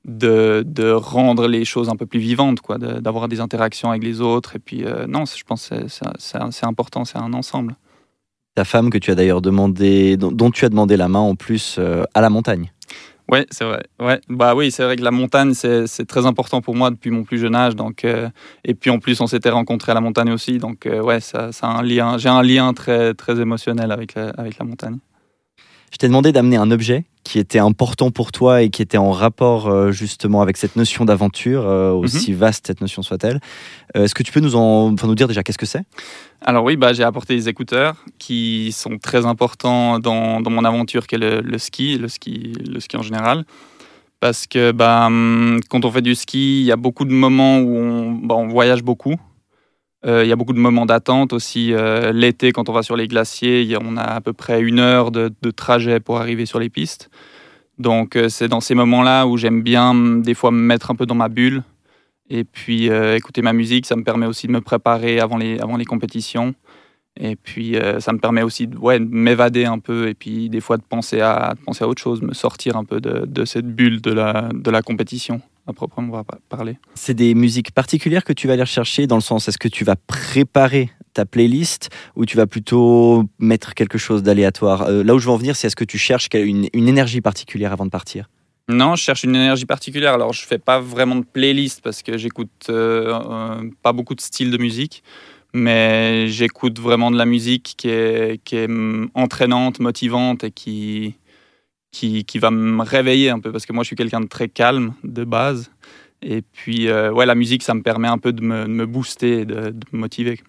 de, 0.04 0.90
rendre 0.90 1.48
les 1.48 1.64
choses 1.64 1.88
un 1.88 1.96
peu 1.96 2.06
plus 2.06 2.20
vivantes, 2.20 2.60
quoi, 2.60 2.78
d'avoir 2.78 3.28
des 3.28 3.40
interactions 3.40 3.90
avec 3.90 4.02
les 4.02 4.20
autres. 4.20 4.56
Et 4.56 4.58
puis, 4.58 4.84
euh, 4.84 5.06
non, 5.06 5.24
je 5.24 5.44
pense 5.44 5.68
que 5.68 5.86
c'est 5.88 6.66
important, 6.66 7.04
c'est 7.04 7.18
un 7.18 7.32
ensemble. 7.32 7.76
Ta 8.54 8.64
femme 8.64 8.90
que 8.90 8.98
tu 8.98 9.10
as 9.10 9.14
d'ailleurs 9.14 9.42
demandé, 9.42 10.16
dont, 10.16 10.50
tu 10.50 10.64
as 10.64 10.68
demandé 10.68 10.96
la 10.96 11.08
main 11.08 11.18
en 11.18 11.34
plus 11.34 11.80
à 12.14 12.20
la 12.20 12.30
montagne. 12.30 12.73
Oui, 13.30 13.46
c'est 13.50 13.64
vrai. 13.64 13.82
Ouais. 14.00 14.20
Bah 14.28 14.54
oui, 14.54 14.70
c'est 14.70 14.84
vrai 14.84 14.96
que 14.96 15.02
la 15.02 15.10
montagne, 15.10 15.54
c'est 15.54 16.06
très 16.06 16.26
important 16.26 16.60
pour 16.60 16.74
moi 16.76 16.90
depuis 16.90 17.10
mon 17.10 17.24
plus 17.24 17.38
jeune 17.38 17.54
âge. 17.54 17.74
Donc, 17.74 18.04
euh, 18.04 18.28
et 18.64 18.74
puis 18.74 18.90
en 18.90 18.98
plus, 18.98 19.20
on 19.20 19.26
s'était 19.26 19.48
rencontrés 19.50 19.92
à 19.92 19.94
la 19.94 20.02
montagne 20.02 20.30
aussi. 20.30 20.58
Donc, 20.58 20.84
euh, 20.86 21.00
ouais, 21.00 21.20
ça, 21.20 21.50
un 21.62 21.82
lien. 21.82 22.18
J'ai 22.18 22.28
un 22.28 22.42
lien 22.42 22.72
très, 22.74 23.14
très 23.14 23.40
émotionnel 23.40 23.92
avec 23.92 24.16
avec 24.16 24.58
la 24.58 24.66
montagne. 24.66 24.98
Je 25.94 25.98
t'ai 25.98 26.08
demandé 26.08 26.32
d'amener 26.32 26.56
un 26.56 26.72
objet 26.72 27.04
qui 27.22 27.38
était 27.38 27.60
important 27.60 28.10
pour 28.10 28.32
toi 28.32 28.62
et 28.62 28.68
qui 28.68 28.82
était 28.82 28.98
en 28.98 29.12
rapport 29.12 29.68
euh, 29.68 29.92
justement 29.92 30.42
avec 30.42 30.56
cette 30.56 30.74
notion 30.74 31.04
d'aventure, 31.04 31.68
euh, 31.68 31.92
aussi 31.92 32.32
mhm. 32.32 32.38
vaste 32.38 32.66
cette 32.66 32.80
notion 32.80 33.02
soit-elle. 33.02 33.38
Euh, 33.96 34.02
est-ce 34.02 34.12
que 34.12 34.24
tu 34.24 34.32
peux 34.32 34.40
nous, 34.40 34.56
en, 34.56 34.92
enfin, 34.92 35.06
nous 35.06 35.14
dire 35.14 35.28
déjà 35.28 35.44
qu'est-ce 35.44 35.56
que 35.56 35.66
c'est? 35.66 35.84
Alors 36.40 36.64
oui, 36.64 36.76
bah, 36.76 36.92
j'ai 36.94 37.04
apporté 37.04 37.36
des 37.36 37.48
écouteurs 37.48 37.94
qui 38.18 38.72
sont 38.72 38.98
très 38.98 39.24
importants 39.24 40.00
dans, 40.00 40.40
dans 40.40 40.50
mon 40.50 40.64
aventure 40.64 41.06
qui 41.06 41.14
est 41.14 41.18
le, 41.18 41.58
ski, 41.58 41.96
le 41.96 42.08
ski, 42.08 42.54
le 42.68 42.80
ski 42.80 42.96
en 42.96 43.02
général. 43.02 43.44
Parce 44.18 44.48
que 44.48 44.72
bah, 44.72 45.06
hum, 45.06 45.60
quand 45.68 45.84
on 45.84 45.92
fait 45.92 46.02
du 46.02 46.16
ski, 46.16 46.62
il 46.62 46.66
y 46.66 46.72
a 46.72 46.76
beaucoup 46.76 47.04
de 47.04 47.12
moments 47.12 47.60
où 47.60 47.76
on, 47.76 48.10
bah, 48.14 48.34
on 48.34 48.48
voyage 48.48 48.82
beaucoup. 48.82 49.14
Euh, 50.06 50.24
Il 50.24 50.28
y 50.28 50.32
a 50.32 50.36
beaucoup 50.36 50.52
de 50.52 50.58
moments 50.58 50.86
d'attente 50.86 51.32
aussi. 51.32 51.72
Euh, 51.72 52.12
L'été, 52.12 52.52
quand 52.52 52.68
on 52.68 52.72
va 52.72 52.82
sur 52.82 52.96
les 52.96 53.08
glaciers, 53.08 53.76
on 53.80 53.96
a 53.96 54.02
à 54.02 54.20
peu 54.20 54.32
près 54.32 54.60
une 54.60 54.78
heure 54.78 55.10
de, 55.10 55.30
trajet 55.50 56.00
pour 56.00 56.18
arriver 56.20 56.46
sur 56.46 56.58
les 56.58 56.68
pistes. 56.68 57.10
Donc 57.78 58.16
euh, 58.16 58.28
c'est 58.28 58.48
dans 58.48 58.60
ces 58.60 58.74
moments-là 58.74 59.26
où 59.26 59.36
j'aime 59.36 59.62
bien 59.62 59.94
des 59.94 60.34
fois 60.34 60.50
me 60.50 60.58
mettre 60.58 60.90
un 60.90 60.94
peu 60.94 61.06
dans 61.06 61.14
ma 61.14 61.28
bulle 61.28 61.62
et 62.30 62.44
puis 62.44 62.86
écouter 62.86 63.42
ma 63.42 63.52
musique. 63.52 63.86
Ça 63.86 63.96
me 63.96 64.04
permet 64.04 64.26
aussi 64.26 64.46
de 64.46 64.52
me 64.52 64.60
préparer 64.60 65.20
avant 65.20 65.36
les, 65.36 65.58
avant 65.60 65.76
les 65.76 65.84
compétitions. 65.84 66.54
Et 67.20 67.36
puis 67.36 67.76
ça 68.00 68.12
me 68.12 68.18
permet 68.18 68.42
aussi 68.42 68.66
de, 68.66 68.76
ouais, 68.78 68.98
de 68.98 69.04
m'évader 69.04 69.66
un 69.66 69.78
peu 69.78 70.08
et 70.08 70.14
puis 70.14 70.48
des 70.48 70.60
fois 70.60 70.78
de 70.78 70.82
penser 70.82 71.20
à, 71.20 71.54
penser 71.66 71.84
à 71.84 71.88
autre 71.88 72.02
chose, 72.02 72.22
me 72.22 72.32
sortir 72.32 72.76
un 72.76 72.84
peu 72.84 73.00
de, 73.00 73.26
de 73.26 73.44
cette 73.44 73.66
bulle 73.66 74.00
de 74.00 74.12
la, 74.12 74.48
de 74.52 74.70
la 74.70 74.82
compétition 74.82 75.42
à 75.66 75.72
proprement 75.72 76.22
pa- 76.24 76.38
parler. 76.48 76.78
C'est 76.94 77.14
des 77.14 77.34
musiques 77.34 77.72
particulières 77.72 78.24
que 78.24 78.32
tu 78.32 78.46
vas 78.46 78.52
aller 78.54 78.62
rechercher 78.62 79.06
dans 79.06 79.16
le 79.16 79.22
sens, 79.22 79.48
est-ce 79.48 79.58
que 79.58 79.68
tu 79.68 79.84
vas 79.84 79.96
préparer 79.96 80.90
ta 81.14 81.24
playlist 81.24 81.90
ou 82.16 82.26
tu 82.26 82.36
vas 82.36 82.46
plutôt 82.46 83.24
mettre 83.38 83.74
quelque 83.74 83.98
chose 83.98 84.22
d'aléatoire? 84.22 84.82
Euh, 84.82 85.02
Là 85.04 85.14
où 85.14 85.18
je 85.18 85.26
veux 85.26 85.32
en 85.32 85.36
venir, 85.36 85.56
c'est 85.56 85.66
est-ce 85.68 85.76
que 85.76 85.84
tu 85.84 85.98
cherches 85.98 86.28
une, 86.34 86.68
une 86.72 86.88
énergie 86.88 87.20
particulière 87.20 87.72
avant 87.72 87.84
de 87.86 87.90
partir? 87.90 88.28
Non, 88.68 88.96
je 88.96 89.02
cherche 89.02 89.24
une 89.24 89.36
énergie 89.36 89.66
particulière. 89.66 90.14
Alors, 90.14 90.32
je 90.32 90.44
fais 90.46 90.58
pas 90.58 90.80
vraiment 90.80 91.16
de 91.16 91.24
playlist 91.24 91.82
parce 91.82 92.02
que 92.02 92.16
j'écoute 92.16 92.50
euh, 92.70 93.12
euh, 93.30 93.70
pas 93.82 93.92
beaucoup 93.92 94.14
de 94.14 94.20
styles 94.22 94.50
de 94.50 94.56
musique, 94.58 95.02
mais 95.52 96.28
j'écoute 96.28 96.80
vraiment 96.80 97.10
de 97.10 97.16
la 97.18 97.26
musique 97.26 97.74
qui 97.76 97.88
est, 97.88 98.40
qui 98.42 98.56
est 98.56 98.64
hum, 98.64 99.10
entraînante, 99.14 99.80
motivante 99.80 100.44
et 100.44 100.50
qui, 100.50 101.14
qui, 101.94 102.24
qui 102.24 102.38
va 102.38 102.50
me 102.50 102.82
réveiller 102.82 103.30
un 103.30 103.38
peu 103.38 103.52
parce 103.52 103.64
que 103.64 103.72
moi, 103.72 103.84
je 103.84 103.86
suis 103.86 103.96
quelqu'un 103.96 104.20
de 104.20 104.26
très 104.26 104.48
calme 104.48 104.94
de 105.04 105.24
base. 105.24 105.70
Et 106.22 106.42
puis, 106.42 106.88
euh, 106.88 107.12
ouais, 107.12 107.24
la 107.24 107.34
musique, 107.34 107.62
ça 107.62 107.74
me 107.74 107.82
permet 107.82 108.08
un 108.08 108.18
peu 108.18 108.32
de 108.32 108.42
me, 108.42 108.64
de 108.64 108.70
me 108.70 108.86
booster 108.86 109.44
de, 109.44 109.70
de 109.70 109.86
me 109.92 109.98
motiver. 109.98 110.40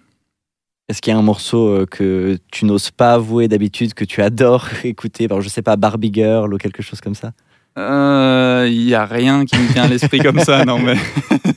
Est-ce 0.89 1.01
qu'il 1.01 1.11
y 1.11 1.15
a 1.15 1.19
un 1.19 1.23
morceau 1.23 1.67
euh, 1.67 1.85
que 1.85 2.37
tu 2.51 2.65
n'oses 2.65 2.91
pas 2.91 3.13
avouer 3.13 3.47
d'habitude, 3.47 3.93
que 3.93 4.05
tu 4.05 4.21
adores 4.21 4.69
écouter? 4.83 5.27
Par, 5.27 5.41
Je 5.41 5.49
sais 5.49 5.61
pas, 5.61 5.75
Barbie 5.75 6.11
Girl 6.13 6.53
ou 6.53 6.57
quelque 6.57 6.81
chose 6.81 6.99
comme 7.01 7.15
ça? 7.15 7.31
Euh, 7.77 8.65
Il 8.67 8.83
y 8.83 8.95
a 8.95 9.05
rien 9.05 9.45
qui 9.45 9.57
me 9.57 9.71
vient 9.73 9.83
à 9.83 9.87
l'esprit 9.87 10.19
comme 10.19 10.39
ça, 10.39 10.63
non, 10.65 10.79
mais 10.79 10.95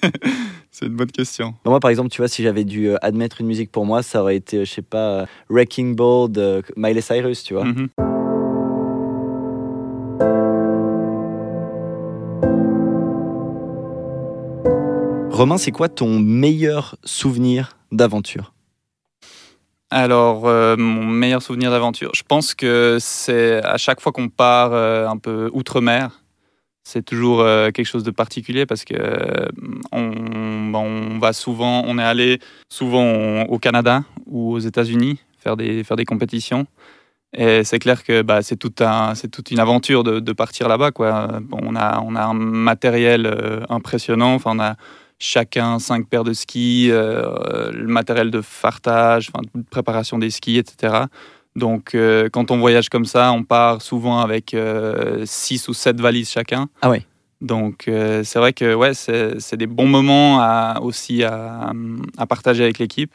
c'est 0.71 0.87
une 0.87 0.97
bonne 0.97 1.11
question. 1.13 1.55
Moi, 1.65 1.81
par 1.81 1.91
exemple, 1.91 2.11
tu 2.11 2.19
vois, 2.19 2.29
si 2.29 2.43
j'avais 2.43 2.65
dû 2.65 2.89
euh, 2.89 2.97
admettre 3.03 3.41
une 3.41 3.47
musique 3.47 3.71
pour 3.71 3.87
moi, 3.87 4.03
ça 4.03 4.21
aurait 4.21 4.37
été, 4.37 4.65
je 4.65 4.71
sais 4.71 4.83
pas, 4.83 5.11
euh, 5.11 5.27
Wrecking 5.49 5.95
Ball 5.95 6.31
de 6.31 6.63
Miley 6.77 7.01
Cyrus, 7.01 7.45
tu 7.45 7.55
vois. 7.55 7.65
Mhm. 7.65 7.89
Romain, 15.39 15.57
c'est 15.57 15.71
quoi 15.71 15.89
ton 15.89 16.19
meilleur 16.19 16.97
souvenir 17.05 17.79
d'aventure? 17.93 18.55
Alors, 19.89 20.49
euh, 20.49 20.75
mon 20.77 21.07
meilleur 21.07 21.43
souvenir 21.43 21.71
d'aventure, 21.71 22.11
je 22.13 22.25
pense 22.25 22.57
que 22.57 22.99
c'est 23.01 23.63
à 23.63 23.77
chaque 23.77 24.01
fois 24.01 24.11
qu'on 24.11 24.31
part 24.31 24.73
euh, 24.73 25.07
un 25.07 25.17
peu 25.17 25.49
outre-mer, 25.53 26.25
c'est 26.83 27.05
toujours 27.05 27.41
euh, 27.41 27.71
quelque 27.71 27.87
chose 27.87 28.03
de 28.03 28.11
particulier 28.11 28.67
parce 28.67 28.85
que 28.85 28.95
euh, 28.99 29.47
on, 29.93 31.21
va 31.21 31.33
souvent, 31.33 31.85
on 31.87 32.01
est 32.01 32.03
allé 32.03 32.41
souvent 32.69 33.43
au 33.43 33.61
Canada 33.61 34.03
ou 34.27 34.55
aux 34.55 34.59
États-Unis 34.59 35.21
faire 35.39 35.57
des, 35.57 35.85
faire 35.85 35.97
des 35.97 36.05
compétitions. 36.05 36.67
Et 37.33 37.63
c'est 37.63 37.79
clair 37.79 38.03
que 38.03 38.23
bah, 38.23 38.43
c'est 38.43 38.57
tout 38.57 38.75
un, 38.81 39.13
toute 39.31 39.53
une 39.53 39.61
aventure 39.61 40.03
de, 40.03 40.33
partir 40.33 40.67
là-bas. 40.67 40.91
On, 40.99 41.77
a, 41.77 42.01
on 42.01 42.17
a 42.17 42.25
un 42.25 42.35
matériel 42.35 43.65
impressionnant. 43.69 44.35
Enfin, 44.35 44.57
on 44.57 44.61
a 44.61 44.77
chacun 45.19 45.79
cinq 45.79 46.09
paires 46.09 46.25
de 46.25 46.33
skis, 46.33 46.89
euh, 46.91 47.71
le 47.73 47.87
matériel 47.87 48.31
de 48.31 48.41
fartage, 48.41 49.31
enfin, 49.33 49.43
de 49.55 49.63
préparation 49.63 50.19
des 50.19 50.31
skis, 50.31 50.59
etc. 50.59 51.05
Donc, 51.57 51.95
euh, 51.95 52.29
quand 52.33 52.51
on 52.51 52.59
voyage 52.59 52.89
comme 52.89 53.05
ça, 53.05 53.33
on 53.33 53.43
part 53.43 53.83
souvent 53.83 54.21
avec 54.21 54.55
euh, 54.55 55.25
six 55.27 55.69
ou 55.69 55.75
sept 55.75 56.01
valises 56.01 56.31
chacun. 56.31 56.69
Ah 56.83 56.91
ouais. 56.91 57.05
Donc, 57.41 57.87
euh, 57.89 58.23
c'est 58.25 58.39
vrai 58.39 58.53
que 58.53 58.75
ouais, 58.75 58.95
c'est 58.95 59.41
c'est 59.41 59.57
des 59.57 59.67
bons 59.67 59.87
moments 59.87 60.41
à, 60.41 60.79
aussi 60.81 61.23
à, 61.25 61.73
à 62.17 62.27
partager 62.27 62.65
avec 62.65 62.79
l'équipe. 62.79 63.15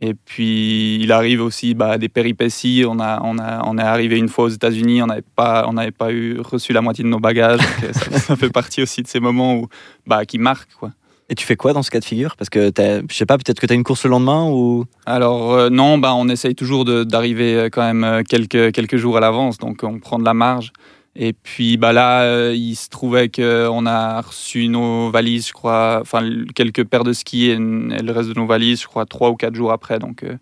Et 0.00 0.14
puis, 0.14 0.96
il 1.00 1.12
arrive 1.12 1.40
aussi 1.40 1.74
bah, 1.74 1.96
des 1.96 2.08
péripéties. 2.08 2.84
On, 2.88 2.98
a, 2.98 3.20
on, 3.22 3.38
a, 3.38 3.62
on 3.64 3.78
est 3.78 3.82
arrivé 3.82 4.18
une 4.18 4.28
fois 4.28 4.46
aux 4.46 4.48
États-Unis, 4.48 5.00
on 5.00 5.06
n'avait 5.06 5.22
pas, 5.22 5.64
on 5.68 5.74
n'avait 5.74 5.92
pas 5.92 6.10
eu, 6.10 6.40
reçu 6.40 6.72
la 6.72 6.80
moitié 6.80 7.04
de 7.04 7.08
nos 7.08 7.20
bagages. 7.20 7.60
Ça 7.92 8.34
fait 8.34 8.50
partie 8.50 8.82
aussi 8.82 9.02
de 9.02 9.06
ces 9.06 9.20
moments 9.20 9.54
où, 9.54 9.68
bah, 10.04 10.24
qui 10.24 10.38
marquent. 10.38 10.74
Quoi. 10.74 10.90
Et 11.32 11.34
tu 11.34 11.46
fais 11.46 11.56
quoi 11.56 11.72
dans 11.72 11.82
ce 11.82 11.90
cas 11.90 11.98
de 11.98 12.04
figure? 12.04 12.36
Parce 12.36 12.50
que, 12.50 12.70
je 12.76 13.16
sais 13.16 13.24
pas, 13.24 13.38
peut-être 13.38 13.58
que 13.58 13.64
tu 13.64 13.72
as 13.72 13.74
une 13.74 13.84
course 13.84 14.04
le 14.04 14.10
lendemain 14.10 14.50
ou... 14.50 14.84
Alors 15.06 15.54
euh, 15.54 15.70
non, 15.70 15.96
bah, 15.96 16.12
on 16.14 16.28
essaye 16.28 16.54
toujours 16.54 16.84
d'arriver 16.84 17.54
euh, 17.56 17.68
quand 17.72 17.80
même 17.80 18.04
euh, 18.04 18.22
quelques, 18.22 18.70
quelques 18.72 18.98
jours 18.98 19.16
à 19.16 19.20
l'avance, 19.20 19.56
donc 19.56 19.80
on 19.82 19.98
prend 19.98 20.18
de 20.18 20.26
la 20.26 20.34
marge. 20.34 20.74
Et 21.16 21.32
puis 21.32 21.78
bah, 21.78 21.94
là, 21.94 22.52
il 22.52 22.74
se 22.74 22.90
trouvait 22.90 23.30
qu'on 23.30 23.86
a 23.86 24.20
reçu 24.20 24.68
nos 24.68 25.10
valises, 25.10 25.48
je 25.48 25.52
crois, 25.54 26.00
enfin 26.02 26.20
quelques 26.54 26.84
paires 26.84 27.04
de 27.04 27.14
skis 27.14 27.46
et, 27.46 27.56
le 27.56 28.12
reste 28.12 28.28
de 28.28 28.34
nos 28.34 28.46
valises, 28.46 28.82
je 28.82 28.86
crois, 28.86 29.06
trois 29.06 29.30
ou 29.30 29.36
quatre 29.36 29.54
jours 29.54 29.72
après. 29.72 29.98
Donc 29.98 30.24
euh, 30.24 30.36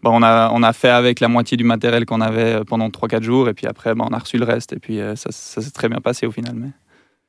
bah, 0.00 0.10
on, 0.12 0.22
a, 0.22 0.52
on 0.52 0.62
a 0.62 0.72
fait 0.72 0.90
avec 0.90 1.18
la 1.18 1.26
moitié 1.26 1.56
du 1.56 1.64
matériel 1.64 2.06
qu'on 2.06 2.20
avait 2.20 2.64
pendant 2.64 2.88
trois, 2.90 3.08
quatre 3.08 3.24
jours, 3.24 3.48
et 3.48 3.52
puis 3.52 3.66
après, 3.66 3.96
bah, 3.96 4.04
on 4.08 4.14
a 4.14 4.18
reçu 4.18 4.38
le 4.38 4.44
reste, 4.44 4.72
et 4.74 4.78
puis 4.78 5.00
ça, 5.16 5.32
ça 5.32 5.60
s'est 5.60 5.72
très 5.72 5.88
bien 5.88 5.98
passé 5.98 6.24
au 6.24 6.30
final. 6.30 6.54
Mais 6.54 6.68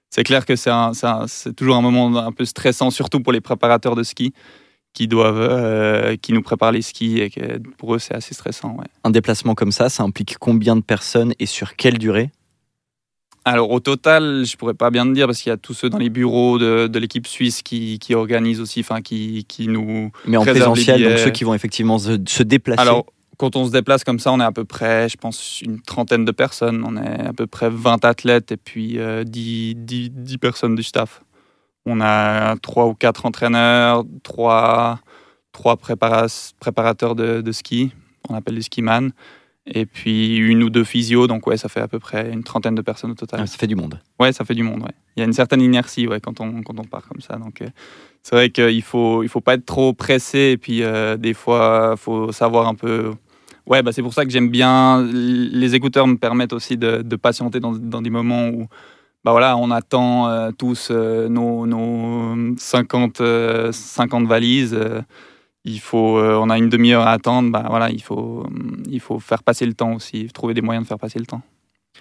c'est 0.10 0.24
clair 0.24 0.46
que 0.46 0.56
c'est 0.56 1.56
toujours 1.56 1.76
un 1.76 1.82
moment 1.82 2.18
un 2.18 2.32
peu 2.32 2.46
stressant, 2.46 2.90
surtout 2.92 3.20
pour 3.20 3.34
les 3.34 3.42
préparateurs 3.42 3.96
de 3.96 4.04
ski 4.04 4.34
qui 4.94 5.08
doivent, 5.08 5.40
euh, 5.40 6.16
qui 6.16 6.34
nous 6.34 6.42
préparent 6.42 6.72
les 6.72 6.82
skis 6.82 7.20
et 7.20 7.30
que 7.30 7.60
pour 7.78 7.94
eux 7.94 8.00
c'est 8.00 8.16
assez 8.16 8.34
stressant. 8.34 8.76
Ouais. 8.78 8.86
Un 9.04 9.12
déplacement 9.12 9.54
comme 9.54 9.72
ça, 9.72 9.90
ça 9.90 10.04
implique 10.04 10.38
combien 10.40 10.76
de 10.76 10.82
personnes 10.82 11.34
et 11.40 11.46
sur 11.46 11.76
quelle 11.76 11.98
durée? 12.00 12.32
Alors 13.46 13.72
au 13.72 13.80
total, 13.80 14.44
je 14.46 14.58
pourrais 14.58 14.74
pas 14.74 14.90
bien 14.90 15.06
te 15.06 15.14
dire 15.14 15.28
parce 15.28 15.42
qu'il 15.42 15.52
y 15.52 15.54
a 15.54 15.58
tous 15.58 15.74
ceux 15.74 15.90
dans 15.90 16.00
les 16.00 16.10
bureaux 16.10 16.58
de, 16.58 16.88
de 16.88 17.00
l'équipe 17.00 17.28
suisse 17.28 17.62
qui, 17.62 17.98
qui 18.00 18.14
organisent 18.14 18.60
aussi, 18.60 18.82
enfin 18.82 19.02
qui, 19.02 19.46
qui 19.48 19.68
nous. 19.68 20.12
Mais 20.26 20.36
en 20.36 20.44
présentiel, 20.44 21.04
donc 21.04 21.18
ceux 21.20 21.30
qui 21.30 21.44
vont 21.44 21.54
effectivement 21.54 21.98
se, 21.98 22.18
se 22.28 22.44
déplacer. 22.44 22.82
Alors 22.82 23.06
quand 23.38 23.56
on 23.56 23.66
se 23.66 23.72
déplace 23.72 24.04
comme 24.04 24.20
ça, 24.20 24.32
on 24.32 24.40
est 24.40 24.44
à 24.44 24.52
peu 24.52 24.66
près, 24.66 25.08
je 25.10 25.18
pense, 25.18 25.62
une 25.62 25.82
trentaine 25.82 26.26
de 26.26 26.32
personnes. 26.32 26.84
On 26.86 26.98
est 26.98 27.28
à 27.28 27.34
peu 27.34 27.48
près 27.48 27.70
20 27.70 28.04
athlètes 28.04 28.52
et 28.52 28.58
puis 28.58 28.98
euh, 29.00 29.24
10, 29.24 29.76
10, 29.76 30.10
10 30.12 30.38
personnes 30.40 30.76
du 30.76 30.84
staff. 30.84 31.22
On 31.86 32.02
a 32.02 32.58
trois 32.58 32.88
ou 32.88 32.94
quatre 32.94 33.26
entraîneurs, 33.26 34.04
trois, 34.24 35.00
trois 35.54 35.76
prépara- 35.76 36.52
préparateurs 36.60 37.16
de, 37.16 37.42
de 37.42 37.52
ski, 37.52 37.92
on 38.28 38.36
appelle 38.36 38.56
les 38.56 38.64
skiman, 38.64 39.12
et 39.66 39.86
puis 39.86 40.36
une 40.36 40.64
ou 40.64 40.70
deux 40.70 40.84
physios. 40.84 41.28
Donc 41.28 41.48
ouais, 41.48 41.56
ça 41.56 41.70
fait 41.70 41.80
à 41.80 41.88
peu 41.88 42.00
près 42.00 42.30
une 42.32 42.44
trentaine 42.44 42.76
de 42.76 42.82
personnes 42.82 43.12
au 43.12 43.16
total. 43.16 43.40
Ah, 43.44 43.48
ça 43.48 43.58
fait 43.58 43.68
du 43.68 43.76
monde. 43.76 44.02
Ouais, 44.20 44.34
ça 44.34 44.44
fait 44.44 44.56
du 44.56 44.64
monde. 44.64 44.82
Ouais. 44.82 44.92
Il 45.16 45.22
y 45.22 45.24
a 45.24 45.26
une 45.26 45.34
certaine 45.34 45.62
inertie 45.62 46.08
ouais, 46.08 46.20
quand, 46.20 46.42
on, 46.42 46.62
quand 46.62 46.78
on 46.78 46.84
part 46.84 47.08
comme 47.08 47.22
ça. 47.22 47.38
Donc, 47.38 47.62
euh, 47.62 47.68
c'est 48.22 48.36
vrai 48.36 48.50
qu'il 48.50 48.82
faut, 48.84 49.24
il 49.24 49.30
faut 49.30 49.42
pas 49.42 49.54
être 49.54 49.66
trop 49.66 49.94
pressé. 49.94 50.52
Et 50.52 50.58
puis, 50.58 50.84
euh, 50.84 51.16
des 51.16 51.34
fois, 51.34 51.92
il 51.94 51.98
faut 51.98 52.32
savoir 52.32 52.68
un 52.68 52.76
peu. 52.76 53.14
Ouais, 53.68 53.84
bah, 53.84 53.92
c'est 53.92 54.02
pour 54.02 54.14
ça 54.14 54.24
que 54.24 54.32
j'aime 54.32 54.50
bien. 54.50 55.04
Les 55.04 55.76
écouteurs 55.76 56.08
me 56.08 56.16
permettent 56.16 56.54
aussi 56.54 56.78
de, 56.78 57.02
patienter 57.18 57.60
dans, 57.60 57.74
dans 57.74 58.02
des 58.02 58.10
moments 58.10 58.48
où 58.48 58.68
bah, 59.26 59.32
voilà, 59.32 59.58
on 59.58 59.72
attend 59.72 60.30
euh, 60.30 60.52
tous 60.58 60.88
euh, 60.90 61.28
nos, 61.28 61.68
nos 61.68 62.56
50, 62.58 63.20
euh, 63.20 63.72
50 63.74 64.26
valises. 64.26 64.74
euh, 64.74 65.02
il 65.66 65.82
faut, 65.82 66.18
on 66.20 66.50
a 66.50 66.58
une 66.58 66.70
demi-heure 66.70 67.06
à 67.06 67.12
attendre. 67.12 67.52
Bah, 67.52 67.66
voilà, 67.70 67.90
il, 67.90 68.02
faut, 68.02 68.48
il 68.90 69.02
faut 69.02 69.20
faire 69.20 69.44
passer 69.44 69.66
le 69.66 69.74
temps 69.74 69.94
aussi, 69.96 70.28
trouver 70.34 70.54
des 70.54 70.62
moyens 70.62 70.86
de 70.86 70.88
faire 70.88 70.98
passer 71.00 71.20
le 71.20 71.26
temps. 71.26 71.42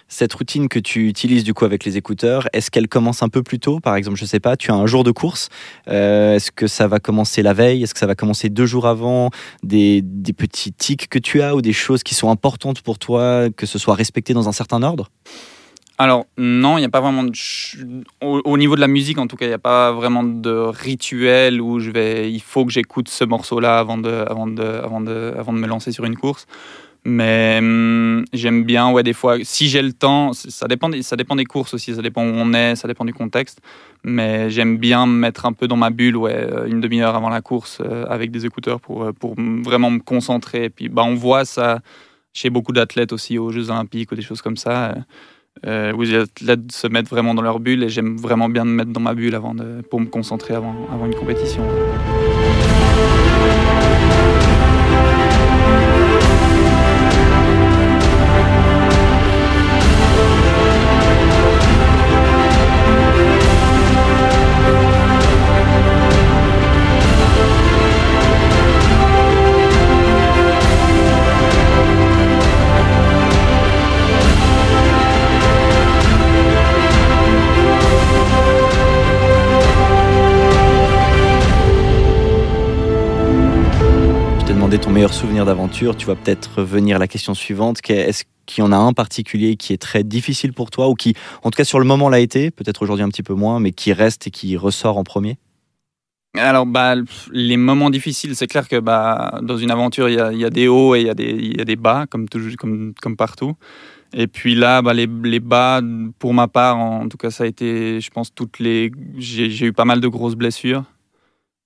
Cette 0.07 0.33
routine 0.33 0.69
que 0.69 0.79
tu 0.79 1.07
utilises 1.07 1.43
du 1.43 1.53
coup 1.53 1.65
avec 1.65 1.83
les 1.83 1.97
écouteurs, 1.97 2.47
est-ce 2.53 2.71
qu'elle 2.71 2.87
commence 2.87 3.23
un 3.23 3.29
peu 3.29 3.43
plus 3.43 3.59
tôt? 3.59 3.79
Par 3.79 3.95
exemple, 3.95 4.17
je 4.17 4.25
sais 4.25 4.39
pas, 4.39 4.55
tu 4.55 4.71
as 4.71 4.75
un 4.75 4.85
jour 4.85 5.03
de 5.03 5.11
course. 5.11 5.49
euh, 5.87 6.35
est-ce 6.35 6.51
que 6.51 6.67
ça 6.67 6.87
va 6.87 6.99
commencer 6.99 7.41
la 7.41 7.53
veille? 7.53 7.83
Est-ce 7.83 7.93
que 7.93 7.99
ça 7.99 8.07
va 8.07 8.15
commencer 8.15 8.49
deux 8.49 8.65
jours 8.65 8.87
avant? 8.87 9.29
Des, 9.63 10.01
des 10.03 10.33
petits 10.33 10.71
tics 10.71 11.09
que 11.09 11.19
tu 11.19 11.41
as 11.41 11.55
ou 11.55 11.61
des 11.61 11.73
choses 11.73 12.03
qui 12.03 12.15
sont 12.15 12.29
importantes 12.29 12.81
pour 12.81 12.99
toi, 12.99 13.49
que 13.55 13.65
ce 13.65 13.79
soit 13.79 13.95
respecté 13.95 14.33
dans 14.33 14.47
un 14.47 14.53
certain 14.53 14.83
ordre? 14.83 15.09
Alors, 15.99 16.27
non, 16.37 16.77
il 16.77 16.81
n'y 16.81 16.85
a 16.85 16.89
pas 16.89 17.01
vraiment 17.01 17.25
Au, 18.21 18.41
au 18.45 18.57
niveau 18.57 18.75
de 18.75 18.81
la 18.81 18.87
musique, 18.87 19.17
en 19.17 19.25
tout 19.25 19.35
cas, 19.35 19.45
il 19.45 19.49
n'y 19.49 19.55
a 19.55 19.59
pas 19.59 19.91
vraiment 19.91 20.23
de 20.23 20.51
rituel 20.51 21.59
où 21.59 21.79
je 21.79 21.89
vais. 21.89 22.31
Il 22.31 22.39
faut 22.39 22.65
que 22.65 22.71
j'écoute 22.71 23.09
ce 23.09 23.23
morceau-là 23.23 23.79
avant 23.79 23.97
de, 23.97 24.11
avant, 24.11 24.45
de, 24.45 24.61
avant, 24.61 25.01
de, 25.01 25.33
avant 25.35 25.53
de 25.53 25.57
me 25.57 25.65
lancer 25.65 25.91
sur 25.91 26.05
une 26.05 26.15
course. 26.15 26.45
Mais 27.09 27.59
hum, 27.59 28.25
j'aime 28.33 28.65
bien, 28.65 28.91
ouais, 28.91 29.01
des 29.01 29.13
fois, 29.13 29.37
si 29.43 29.69
j'ai 29.69 29.81
le 29.81 29.93
temps, 29.93 30.33
ça 30.33 30.67
dépend, 30.67 30.89
des, 30.89 31.01
ça 31.03 31.15
dépend 31.15 31.37
des 31.37 31.45
courses 31.45 31.73
aussi, 31.73 31.95
ça 31.95 32.01
dépend 32.01 32.21
où 32.25 32.33
on 32.33 32.53
est, 32.53 32.75
ça 32.75 32.85
dépend 32.89 33.05
du 33.05 33.13
contexte. 33.13 33.61
Mais 34.03 34.49
j'aime 34.49 34.77
bien 34.77 35.05
me 35.05 35.13
mettre 35.13 35.45
un 35.45 35.53
peu 35.53 35.69
dans 35.69 35.77
ma 35.77 35.89
bulle, 35.89 36.17
ouais, 36.17 36.35
euh, 36.35 36.65
une 36.67 36.81
demi-heure 36.81 37.15
avant 37.15 37.29
la 37.29 37.39
course 37.41 37.81
euh, 37.81 38.05
avec 38.09 38.29
des 38.31 38.45
écouteurs 38.45 38.81
pour, 38.81 39.03
euh, 39.03 39.13
pour 39.13 39.35
m- 39.37 39.63
vraiment 39.63 39.89
me 39.89 39.99
concentrer. 39.99 40.65
Et 40.65 40.69
puis, 40.69 40.89
bah, 40.89 41.03
on 41.05 41.15
voit 41.15 41.45
ça 41.45 41.79
chez 42.33 42.49
beaucoup 42.49 42.73
d'athlètes 42.73 43.13
aussi 43.13 43.37
aux 43.37 43.51
Jeux 43.51 43.69
Olympiques 43.69 44.11
ou 44.11 44.15
des 44.15 44.21
choses 44.21 44.41
comme 44.41 44.57
ça. 44.57 44.93
où 45.65 46.01
les 46.01 46.13
athlètes 46.15 46.71
se 46.71 46.87
mettent 46.87 47.09
vraiment 47.09 47.33
dans 47.33 47.41
leur 47.41 47.59
bulle 47.61 47.83
et 47.83 47.89
j'aime 47.89 48.17
vraiment 48.17 48.49
bien 48.49 48.65
me 48.65 48.71
mettre 48.71 48.91
dans 48.91 48.99
ma 48.99 49.13
bulle 49.15 49.33
avant 49.33 49.55
de, 49.55 49.81
pour 49.89 49.99
me 50.01 50.05
concentrer 50.07 50.53
avant, 50.55 50.75
avant 50.93 51.05
une 51.05 51.15
compétition. 51.15 51.63
Souvenir 85.17 85.45
d'aventure, 85.45 85.97
tu 85.97 86.05
vas 86.05 86.13
peut-être 86.13 86.59
revenir 86.59 86.97
à 86.97 86.99
la 86.99 87.07
question 87.07 87.33
suivante. 87.33 87.79
Est-ce 87.89 88.23
qu'il 88.45 88.63
y 88.63 88.67
en 88.67 88.71
a 88.71 88.75
un 88.75 88.93
particulier 88.93 89.55
qui 89.55 89.73
est 89.73 89.81
très 89.81 90.03
difficile 90.03 90.53
pour 90.53 90.69
toi 90.69 90.89
ou 90.89 90.93
qui, 90.93 91.15
en 91.41 91.49
tout 91.49 91.57
cas 91.57 91.63
sur 91.63 91.79
le 91.79 91.85
moment 91.85 92.07
l'a 92.07 92.19
été, 92.19 92.51
peut-être 92.51 92.83
aujourd'hui 92.83 93.03
un 93.03 93.09
petit 93.09 93.23
peu 93.23 93.33
moins, 93.33 93.59
mais 93.59 93.71
qui 93.71 93.93
reste 93.93 94.27
et 94.27 94.29
qui 94.29 94.55
ressort 94.57 94.95
en 94.95 95.03
premier? 95.03 95.39
Alors, 96.37 96.67
bah, 96.67 96.93
les 97.31 97.57
moments 97.57 97.89
difficiles, 97.89 98.35
c'est 98.35 98.45
clair 98.45 98.67
que 98.67 98.79
bah, 98.79 99.39
dans 99.41 99.57
une 99.57 99.71
aventure, 99.71 100.07
il 100.07 100.13
y, 100.13 100.45
a, 100.45 100.49
des 100.51 100.67
hauts 100.67 100.93
et 100.93 101.01
il 101.01 101.07
y, 101.07 101.09
a 101.61 101.65
des, 101.65 101.75
bas, 101.75 102.05
comme, 102.07 102.27
comme, 102.59 102.93
comme 103.01 103.15
partout. 103.15 103.55
Et 104.13 104.27
puis 104.27 104.53
là, 104.53 104.83
bah, 104.83 104.93
les, 104.93 105.07
les, 105.23 105.39
bas, 105.39 105.81
pour 106.19 106.35
ma 106.35 106.47
part, 106.47 106.77
en 106.77 107.09
tout 107.09 107.17
cas, 107.17 107.31
ça 107.31 107.45
a 107.45 107.47
été, 107.47 107.99
je 108.01 108.11
pense, 108.11 108.35
toutes 108.35 108.59
les. 108.59 108.91
J'ai 109.17 109.65
eu 109.65 109.73
pas 109.73 109.85
mal 109.85 109.99
de 109.99 110.07
grosses 110.07 110.35
blessures 110.35 110.83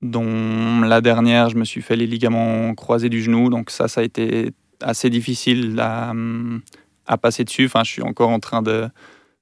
dont 0.01 0.81
la 0.81 1.01
dernière, 1.01 1.49
je 1.49 1.57
me 1.57 1.65
suis 1.65 1.81
fait 1.81 1.95
les 1.95 2.07
ligaments 2.07 2.73
croisés 2.73 3.09
du 3.09 3.21
genou. 3.21 3.49
Donc 3.49 3.69
ça, 3.69 3.87
ça 3.87 4.01
a 4.01 4.03
été 4.03 4.51
assez 4.81 5.09
difficile 5.09 5.79
à, 5.79 6.13
passer 7.21 7.43
dessus. 7.43 7.65
Enfin, 7.65 7.83
je 7.83 7.91
suis 7.91 8.01
encore 8.01 8.29
en 8.29 8.39
train 8.39 8.61
de, 8.61 8.87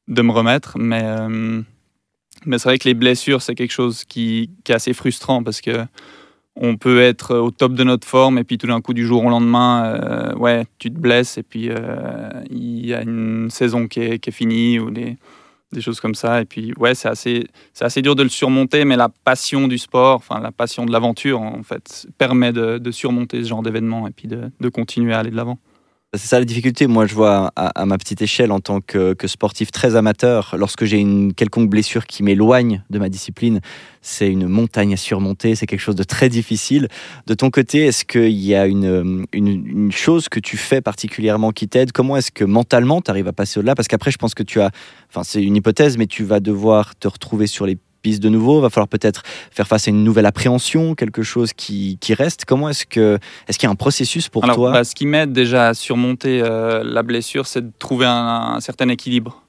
de 0.08 0.22
me 0.22 0.32
remettre. 0.32 0.78
Mais, 0.78 1.04
euh, 1.04 1.62
mais 2.46 2.58
c'est 2.58 2.70
vrai 2.70 2.78
que 2.78 2.88
les 2.88 2.94
blessures, 2.94 3.42
c'est 3.42 3.56
quelque 3.56 3.72
chose 3.72 4.04
qui, 4.04 4.52
qui, 4.64 4.72
est 4.72 4.76
assez 4.76 4.94
frustrant 4.94 5.44
parce 5.44 5.62
que 5.62 5.86
on 6.62 6.76
peut 6.76 7.02
être 7.02 7.38
au 7.38 7.52
top 7.52 7.74
de 7.74 7.86
notre 7.86 8.06
forme 8.06 8.38
et 8.38 8.44
puis 8.44 8.58
tout 8.58 8.68
d'un 8.68 8.82
coup, 8.82 8.94
du 8.94 9.06
jour 9.06 9.24
au 9.24 9.30
lendemain, 9.30 9.86
euh, 9.86 10.36
ouais, 10.36 10.66
tu 10.78 10.92
te 10.92 11.00
blesses 11.00 11.38
et 11.38 11.44
puis 11.44 11.70
euh, 11.70 12.30
il 12.50 12.86
y 12.86 12.94
a 12.94 13.02
une 13.02 13.50
saison 13.50 13.88
qui 13.88 14.02
est, 14.02 14.20
qui 14.20 14.30
est 14.30 14.34
finie 14.34 14.78
ou 14.78 14.92
des 14.92 15.16
des 15.72 15.82
choses 15.82 16.00
comme 16.00 16.16
ça. 16.16 16.42
Et 16.42 16.46
puis, 16.46 16.74
ouais, 16.78 16.96
c'est 16.96 17.10
assez, 17.10 17.48
c'est 17.74 17.86
assez 17.86 18.02
dur 18.02 18.16
de 18.16 18.24
le 18.24 18.30
surmonter, 18.30 18.86
mais 18.86 18.96
la 18.96 19.10
passion 19.10 19.68
du 19.68 19.78
sport, 19.78 20.16
enfin, 20.16 20.40
la 20.40 20.52
passion 20.52 20.86
de 20.86 20.92
l'aventure, 20.92 21.42
en 21.42 21.64
fait, 21.64 22.08
permet 22.18 22.52
de, 22.52 22.92
surmonter 22.92 23.44
ce 23.44 23.50
genre 23.50 23.62
d'événement 23.62 24.08
et 24.08 24.12
puis 24.12 24.28
de, 24.28 24.52
de 24.60 24.70
continuer 24.70 25.14
à 25.14 25.20
aller 25.20 25.30
de 25.30 25.36
l'avant. 25.36 25.60
C'est 26.16 26.28
ça 26.28 26.40
la 26.40 26.46
difficulté. 26.46 26.88
Moi, 26.88 27.06
je 27.06 27.14
vois 27.14 27.52
à, 27.56 27.86
ma 27.86 28.00
petite 28.00 28.24
échelle, 28.24 28.52
en 28.52 28.60
tant 28.60 28.82
que, 28.82 29.16
sportif 29.26 29.70
très 29.70 29.96
amateur, 29.96 30.56
lorsque 30.58 30.84
j'ai 30.84 30.98
une 30.98 31.36
quelconque 31.36 31.70
blessure 31.70 32.08
qui 32.08 32.24
m'éloigne 32.24 32.84
de 32.90 32.98
ma 32.98 33.10
discipline, 33.10 33.62
c'est 34.02 34.28
une 34.28 34.48
montagne 34.48 34.92
à 34.92 34.98
surmonter, 34.98 35.54
c'est 35.54 35.68
quelque 35.68 35.82
chose 35.82 35.94
de 35.94 36.02
très 36.02 36.28
difficile. 36.28 36.88
De 37.28 37.36
ton 37.36 37.52
côté, 37.52 37.86
est-ce 37.86 38.06
qu'il 38.06 38.32
y 38.32 38.56
a 38.56 38.66
une, 38.66 39.28
une, 39.34 39.92
chose 39.92 40.30
que 40.30 40.40
tu 40.40 40.58
fais 40.58 40.82
particulièrement 40.82 41.52
qui 41.52 41.68
t'aide? 41.68 41.92
Comment 41.92 42.18
est-ce 42.18 42.32
que 42.32 42.44
mentalement 42.44 43.02
tu 43.02 43.12
arrives 43.12 43.28
à 43.28 43.34
passer 43.34 43.60
au-delà? 43.60 43.76
Parce 43.76 43.88
qu'après, 43.88 44.10
je 44.10 44.18
pense 44.18 44.34
que 44.34 44.42
tu 44.42 44.62
as, 44.62 44.72
enfin, 45.10 45.22
c'est 45.24 45.44
une 45.44 45.58
hypothèse, 45.58 46.00
mais 46.00 46.08
tu 46.08 46.24
vas 46.24 46.40
devoir 46.40 46.96
te 46.96 47.08
retrouver 47.08 47.46
sur 47.46 47.68
les 47.68 47.78
piste 48.02 48.22
de 48.22 48.30
nouveau. 48.30 48.62
Va 48.62 48.70
falloir 48.70 48.88
peut-être 48.88 49.24
faire 49.52 49.68
face 49.68 49.88
à 49.88 49.92
une 49.92 50.04
nouvelle 50.04 50.26
appréhension, 50.26 50.96
quelque 50.96 51.24
chose 51.24 51.54
qui, 51.54 51.98
qui 52.00 52.14
reste. 52.14 52.46
Comment 52.46 52.70
est-ce 52.70 52.86
que 52.86 53.18
est-ce 53.48 53.58
qu'il 53.58 53.68
y 53.68 53.70
a 53.70 53.72
un 53.72 53.76
processus 53.76 54.30
pour 54.30 54.44
toi? 54.44 54.72
bah, 54.72 54.84
Ce 54.84 54.96
qui 54.96 55.06
m'aide 55.06 55.32
déjà 55.32 55.70
à 55.70 55.74
surmonter 55.74 56.42
euh, 56.42 56.84
la 56.84 57.04
blessure, 57.04 57.48
c'est 57.48 57.62
de 57.62 57.72
trouver 57.80 58.06
un, 58.08 58.60
certain 58.60 58.90
équilibre 58.90 59.44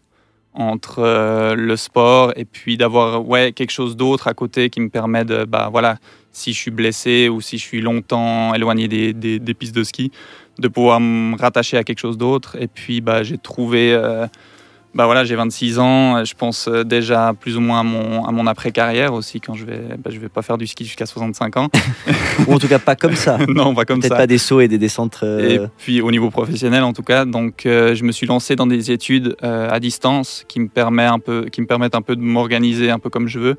entre 0.53 0.99
euh, 0.99 1.55
le 1.55 1.77
sport 1.77 2.33
et 2.35 2.45
puis 2.45 2.77
d'avoir 2.77 3.27
ouais 3.27 3.53
quelque 3.53 3.71
chose 3.71 3.97
d'autre 3.97 4.27
à 4.27 4.35
côté 4.35 4.69
qui 4.69 4.81
me 4.81 4.89
permet 4.89 5.25
de 5.25 5.45
bah 5.45 5.69
voilà 5.71 5.99
si 6.33 6.53
je 6.53 6.59
suis 6.59 6.73
blessé 6.73 7.29
ou 7.29 7.41
si 7.41 7.57
je 7.57 7.63
suis 7.63 7.81
longtemps 7.81 8.53
éloigné 8.53 8.89
des, 8.89 9.13
des, 9.13 9.55
pistes 9.55 9.75
de 9.75 9.85
ski 9.85 10.11
de 10.59 10.69
pouvoir 10.69 11.01
me 11.01 11.37
rattacher 11.37 11.77
à 11.77 11.85
quelque 11.85 12.01
chose 12.01 12.19
d'autre. 12.19 12.57
Et 12.61 12.67
puis 12.67 13.01
bah 13.01 13.23
j'ai 13.23 13.39
trouvé 13.39 13.93
euh, 13.93 14.27
bah 14.93 15.07
voilà, 15.07 15.25
j'ai 15.25 15.37
26 15.37 15.79
ans, 15.79 16.25
je 16.25 16.35
pense 16.35 16.67
euh, 16.67 16.83
déjà 16.83 17.33
plus 17.39 17.57
ou 17.57 17.61
moins 17.61 17.81
à 17.81 17.83
mon, 17.85 18.25
à 18.25 18.33
mon 18.33 18.49
après-carrière 18.49 19.15
aussi, 19.15 19.41
quand 19.41 19.55
je 19.55 19.65
vais, 19.65 19.81
bah, 19.97 20.11
je 20.13 20.19
vais 20.19 20.29
pas 20.29 20.43
faire 20.43 20.59
du 20.59 20.67
ski 20.67 20.85
jusqu'à 20.85 21.07
65 21.07 21.57
ans. 21.59 21.69
ou 22.49 22.55
en 22.55 22.59
tout 22.59 22.67
cas 22.67 22.81
pas 22.81 22.97
comme 22.97 23.15
ça. 23.15 23.39
non, 23.49 23.73
pas 23.73 23.85
comme 23.85 24.03
ça. 24.03 24.09
Peut-être 24.09 24.19
pas 24.19 24.27
des 24.27 24.39
sauts 24.39 24.61
et 24.61 24.67
des 24.67 24.79
descentes. 24.79 25.21
Euh, 25.23 25.49
et 25.49 25.61
puis 25.79 26.01
au 26.01 26.11
niveau 26.11 26.31
professionnel 26.31 26.83
en 26.83 26.93
tout 26.93 27.05
cas, 27.05 27.25
donc 27.25 27.67
euh, 27.67 27.95
je 27.95 28.03
me 28.03 28.11
suis 28.11 28.27
lancé 28.27 28.57
dans 28.57 28.67
des 28.67 28.91
études 28.91 29.37
à 29.43 29.79
distance 29.79 30.45
qui 30.49 30.59
me, 30.59 30.69
permet 30.69 31.05
un 31.05 31.21
peu, 31.21 31.45
qui 31.45 31.61
me 31.61 31.67
permettent 31.67 31.95
un 31.95 32.03
peu 32.03 32.17
de 32.17 32.23
m'organiser 32.23 32.91
un 32.91 32.99
peu 32.99 33.11
comme 33.11 33.29
je 33.29 33.39
veux, 33.39 33.57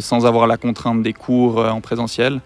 sans 0.00 0.26
avoir 0.26 0.46
la 0.46 0.56
contrainte 0.56 1.02
des 1.02 1.12
cours 1.12 1.58
en 1.58 1.80
présentiel. 1.80 2.40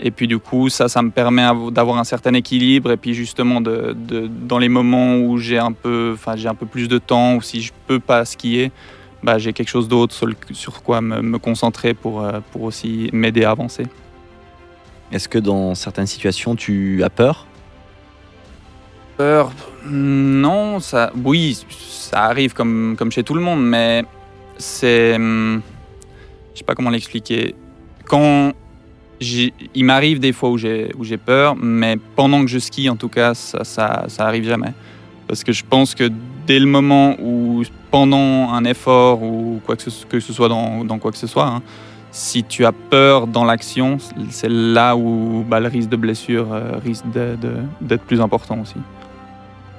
Et 0.00 0.10
puis 0.10 0.26
du 0.26 0.38
coup, 0.38 0.68
ça, 0.68 0.88
ça 0.88 1.02
me 1.02 1.10
permet 1.10 1.46
d'avoir 1.70 1.98
un 1.98 2.04
certain 2.04 2.34
équilibre. 2.34 2.90
Et 2.90 2.96
puis 2.96 3.14
justement, 3.14 3.60
de, 3.60 3.94
dans 3.94 4.58
les 4.58 4.68
moments 4.68 5.16
où 5.16 5.38
j'ai 5.38 5.58
un 5.58 5.72
peu, 5.72 6.12
enfin, 6.14 6.36
j'ai 6.36 6.48
un 6.48 6.54
peu 6.54 6.66
plus 6.66 6.88
de 6.88 6.98
temps 6.98 7.36
ou 7.36 7.42
si 7.42 7.62
je 7.62 7.72
peux 7.86 8.00
pas 8.00 8.24
skier, 8.24 8.72
bah, 9.22 9.38
j'ai 9.38 9.52
quelque 9.52 9.68
chose 9.68 9.88
d'autre 9.88 10.14
sur, 10.14 10.28
sur, 10.52 10.82
quoi 10.82 11.00
me, 11.00 11.38
concentrer 11.38 11.94
pour, 11.94 12.22
euh, 12.22 12.40
pour 12.52 12.62
aussi 12.62 13.08
m'aider 13.12 13.44
à 13.44 13.52
avancer. 13.52 13.86
Est-ce 15.12 15.28
que 15.28 15.38
dans 15.38 15.74
certaines 15.74 16.06
situations, 16.06 16.56
tu 16.56 17.02
as 17.02 17.10
peur? 17.10 17.46
Peur 19.16 19.52
Non, 19.86 20.80
ça, 20.80 21.12
oui, 21.24 21.64
ça 21.70 22.24
arrive 22.24 22.52
comme, 22.52 22.96
comme 22.98 23.12
chez 23.12 23.22
tout 23.22 23.34
le 23.34 23.40
monde, 23.40 23.64
mais 23.64 24.04
c'est, 24.58 25.14
hum, 25.14 25.62
je 26.52 26.58
sais 26.58 26.64
pas 26.64 26.74
comment 26.74 26.90
l'expliquer. 26.90 27.54
Quand 28.06 28.52
il 29.20 29.84
m'arrive 29.84 30.18
des 30.18 30.32
fois 30.32 30.50
où 30.50 30.58
j'ai 30.58 31.16
peur, 31.24 31.56
mais 31.56 31.96
pendant 32.16 32.42
que 32.42 32.48
je 32.48 32.58
skie, 32.58 32.88
en 32.88 32.96
tout 32.96 33.08
cas, 33.08 33.34
ça, 33.34 33.64
ça, 33.64 34.04
ça, 34.08 34.26
arrive 34.26 34.44
jamais. 34.44 34.72
Parce 35.26 35.44
que 35.44 35.52
je 35.52 35.64
pense 35.64 35.94
que 35.94 36.10
dès 36.46 36.58
le 36.58 36.66
moment 36.66 37.16
où, 37.20 37.62
pendant 37.90 38.50
un 38.52 38.64
effort 38.64 39.22
ou 39.22 39.60
quoi 39.64 39.76
que 39.76 39.82
ce, 39.82 40.32
soit 40.32 40.48
dans, 40.48 40.84
dans 40.84 40.98
quoi 40.98 41.12
que 41.12 41.18
ce 41.18 41.26
soit, 41.26 41.46
hein, 41.46 41.62
si 42.10 42.44
tu 42.44 42.64
as 42.64 42.72
peur 42.72 43.26
dans 43.26 43.44
l'action, 43.44 43.98
c'est 44.30 44.50
là 44.50 44.96
où 44.96 45.44
bah, 45.48 45.58
le 45.58 45.68
risque 45.68 45.88
de 45.88 45.96
blessure 45.96 46.52
euh, 46.52 46.78
risque 46.84 47.04
d'être 47.80 48.04
plus 48.04 48.20
important 48.20 48.60
aussi. 48.60 48.76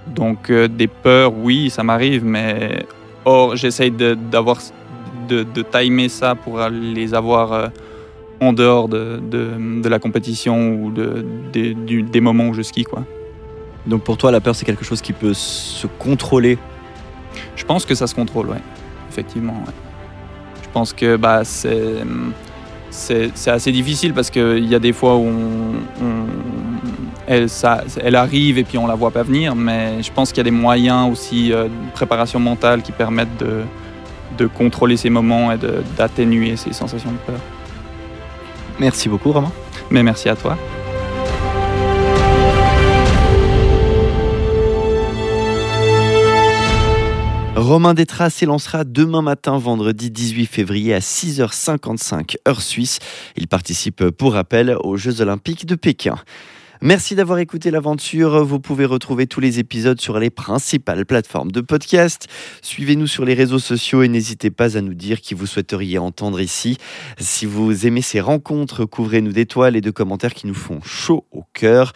Donc 0.07 0.49
euh, 0.49 0.67
des 0.67 0.87
peurs, 0.87 1.33
oui, 1.33 1.69
ça 1.69 1.83
m'arrive, 1.83 2.25
mais 2.25 2.85
or 3.23 3.55
j'essaye 3.55 3.91
d'avoir 3.91 4.59
de, 5.29 5.43
de, 5.43 5.61
timer 5.61 6.09
ça 6.09 6.35
pour 6.35 6.59
les 6.69 7.13
avoir 7.13 7.53
euh, 7.53 7.67
en 8.41 8.53
dehors 8.53 8.87
de, 8.87 9.19
de, 9.21 9.89
la 9.89 9.99
compétition 9.99 10.73
ou 10.73 10.91
de, 10.91 11.25
des 11.53 12.21
moments 12.21 12.47
où 12.47 12.53
je 12.53 12.61
skie. 12.61 12.83
Quoi. 12.83 13.03
Donc 13.87 14.03
pour 14.03 14.17
toi, 14.17 14.31
la 14.31 14.41
peur, 14.41 14.55
c'est 14.55 14.65
quelque 14.65 14.85
chose 14.85 15.01
qui 15.01 15.13
peut 15.13 15.33
se 15.33 15.87
contrôler? 15.87 16.57
Je 17.55 17.65
pense 17.65 17.85
que 17.85 17.95
ça 17.95 18.07
se 18.07 18.15
contrôle, 18.15 18.49
oui. 18.49 18.57
Effectivement, 19.09 19.55
Je 20.61 20.69
pense 20.73 20.91
que 20.91 21.15
bah, 21.15 21.43
c'est, 21.45 22.03
c'est, 22.89 23.31
assez 23.47 23.71
difficile 23.71 24.13
parce 24.13 24.29
qu'il 24.29 24.65
y 24.65 24.75
a 24.75 24.79
des 24.79 24.91
fois 24.91 25.15
où 25.15 25.29
elle, 27.27 27.49
ça, 27.49 27.83
elle 28.01 28.15
arrive 28.15 28.57
et 28.57 28.63
puis 28.63 28.77
on 28.77 28.87
la 28.87 28.95
voit 28.95 29.11
pas 29.11 29.23
venir, 29.23 29.55
mais 29.55 30.03
je 30.03 30.11
pense 30.11 30.29
qu'il 30.29 30.39
y 30.39 30.41
a 30.41 30.43
des 30.43 30.51
moyens 30.51 31.11
aussi 31.11 31.53
euh, 31.53 31.65
de 31.65 31.91
préparation 31.93 32.39
mentale 32.39 32.81
qui 32.81 32.91
permettent 32.91 33.37
de, 33.37 33.61
de 34.37 34.47
contrôler 34.47 34.97
ces 34.97 35.09
moments 35.09 35.51
et 35.51 35.57
d'atténuer 35.97 36.55
ces 36.55 36.73
sensations 36.73 37.11
de 37.11 37.17
peur. 37.17 37.39
Merci 38.79 39.09
beaucoup, 39.09 39.31
Romain. 39.31 39.51
Mais 39.89 40.03
merci 40.03 40.29
à 40.29 40.35
toi. 40.35 40.57
Romain 47.55 47.93
Détras 47.93 48.29
s'élancera 48.29 48.83
demain 48.83 49.21
matin, 49.21 49.57
vendredi 49.57 50.11
18 50.11 50.45
février 50.45 50.93
à 50.93 50.99
6h55 50.99 52.35
heure 52.47 52.61
suisse. 52.61 52.99
Il 53.37 53.47
participe 53.47 54.09
pour 54.09 54.33
rappel 54.33 54.75
aux 54.83 54.97
Jeux 54.97 55.21
olympiques 55.21 55.65
de 55.65 55.75
Pékin. 55.75 56.15
Merci 56.81 57.15
d'avoir 57.15 57.39
écouté 57.39 57.71
l'aventure. 57.71 58.43
Vous 58.43 58.59
pouvez 58.59 58.85
retrouver 58.85 59.27
tous 59.27 59.39
les 59.39 59.59
épisodes 59.59 59.99
sur 60.01 60.19
les 60.19 60.29
principales 60.29 61.05
plateformes 61.05 61.51
de 61.51 61.61
podcast. 61.61 62.27
Suivez-nous 62.61 63.07
sur 63.07 63.23
les 63.23 63.33
réseaux 63.33 63.59
sociaux 63.59 64.03
et 64.03 64.09
n'hésitez 64.09 64.51
pas 64.51 64.77
à 64.77 64.81
nous 64.81 64.93
dire 64.93 65.21
qui 65.21 65.35
vous 65.35 65.45
souhaiteriez 65.45 65.97
entendre 65.99 66.41
ici. 66.41 66.77
Si 67.17 67.45
vous 67.45 67.87
aimez 67.87 68.01
ces 68.01 68.19
rencontres, 68.19 68.83
couvrez-nous 68.83 69.31
d'étoiles 69.31 69.77
et 69.77 69.81
de 69.81 69.91
commentaires 69.91 70.33
qui 70.33 70.47
nous 70.47 70.53
font 70.53 70.81
chaud 70.81 71.25
au 71.31 71.43
cœur. 71.53 71.93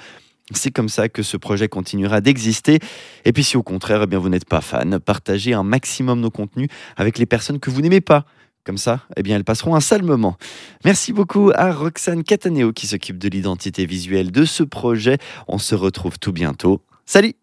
C'est 0.52 0.72
comme 0.72 0.90
ça 0.90 1.10
que 1.10 1.24
ce 1.24 1.36
projet 1.36 1.68
continuera 1.68 2.22
d'exister. 2.22 2.80
Et 3.26 3.34
puis 3.34 3.44
si 3.44 3.58
au 3.58 3.64
contraire, 3.64 4.04
eh 4.04 4.08
bien, 4.08 4.18
vous 4.18 4.30
n'êtes 4.30 4.48
pas 4.48 4.62
fan, 4.62 4.98
partagez 5.00 5.54
un 5.54 5.64
maximum 5.64 6.22
nos 6.22 6.32
contenus 6.32 6.70
avec 6.96 7.18
les 7.18 7.26
personnes 7.26 7.60
que 7.60 7.70
vous 7.70 7.82
n'aimez 7.82 8.02
pas 8.02 8.26
Comme 8.70 8.78
ça, 8.78 9.00
eh 9.18 9.24
bien, 9.24 9.36
elles 9.36 9.44
passeront 9.44 9.74
un 9.74 9.80
sale 9.80 10.04
moment. 10.04 10.38
Merci 10.86 11.12
beaucoup 11.12 11.50
à 11.56 11.72
Roxane 11.72 12.24
Cataneo 12.24 12.72
qui 12.72 12.86
s'occupe 12.86 13.18
de 13.18 13.28
l'identité 13.28 13.88
visuelle 13.88 14.32
de 14.32 14.46
ce 14.46 14.62
projet. 14.62 15.18
On 15.48 15.58
se 15.58 15.74
retrouve 15.74 16.20
tout 16.20 16.34
bientôt. 16.34 16.84
Salut 17.08 17.34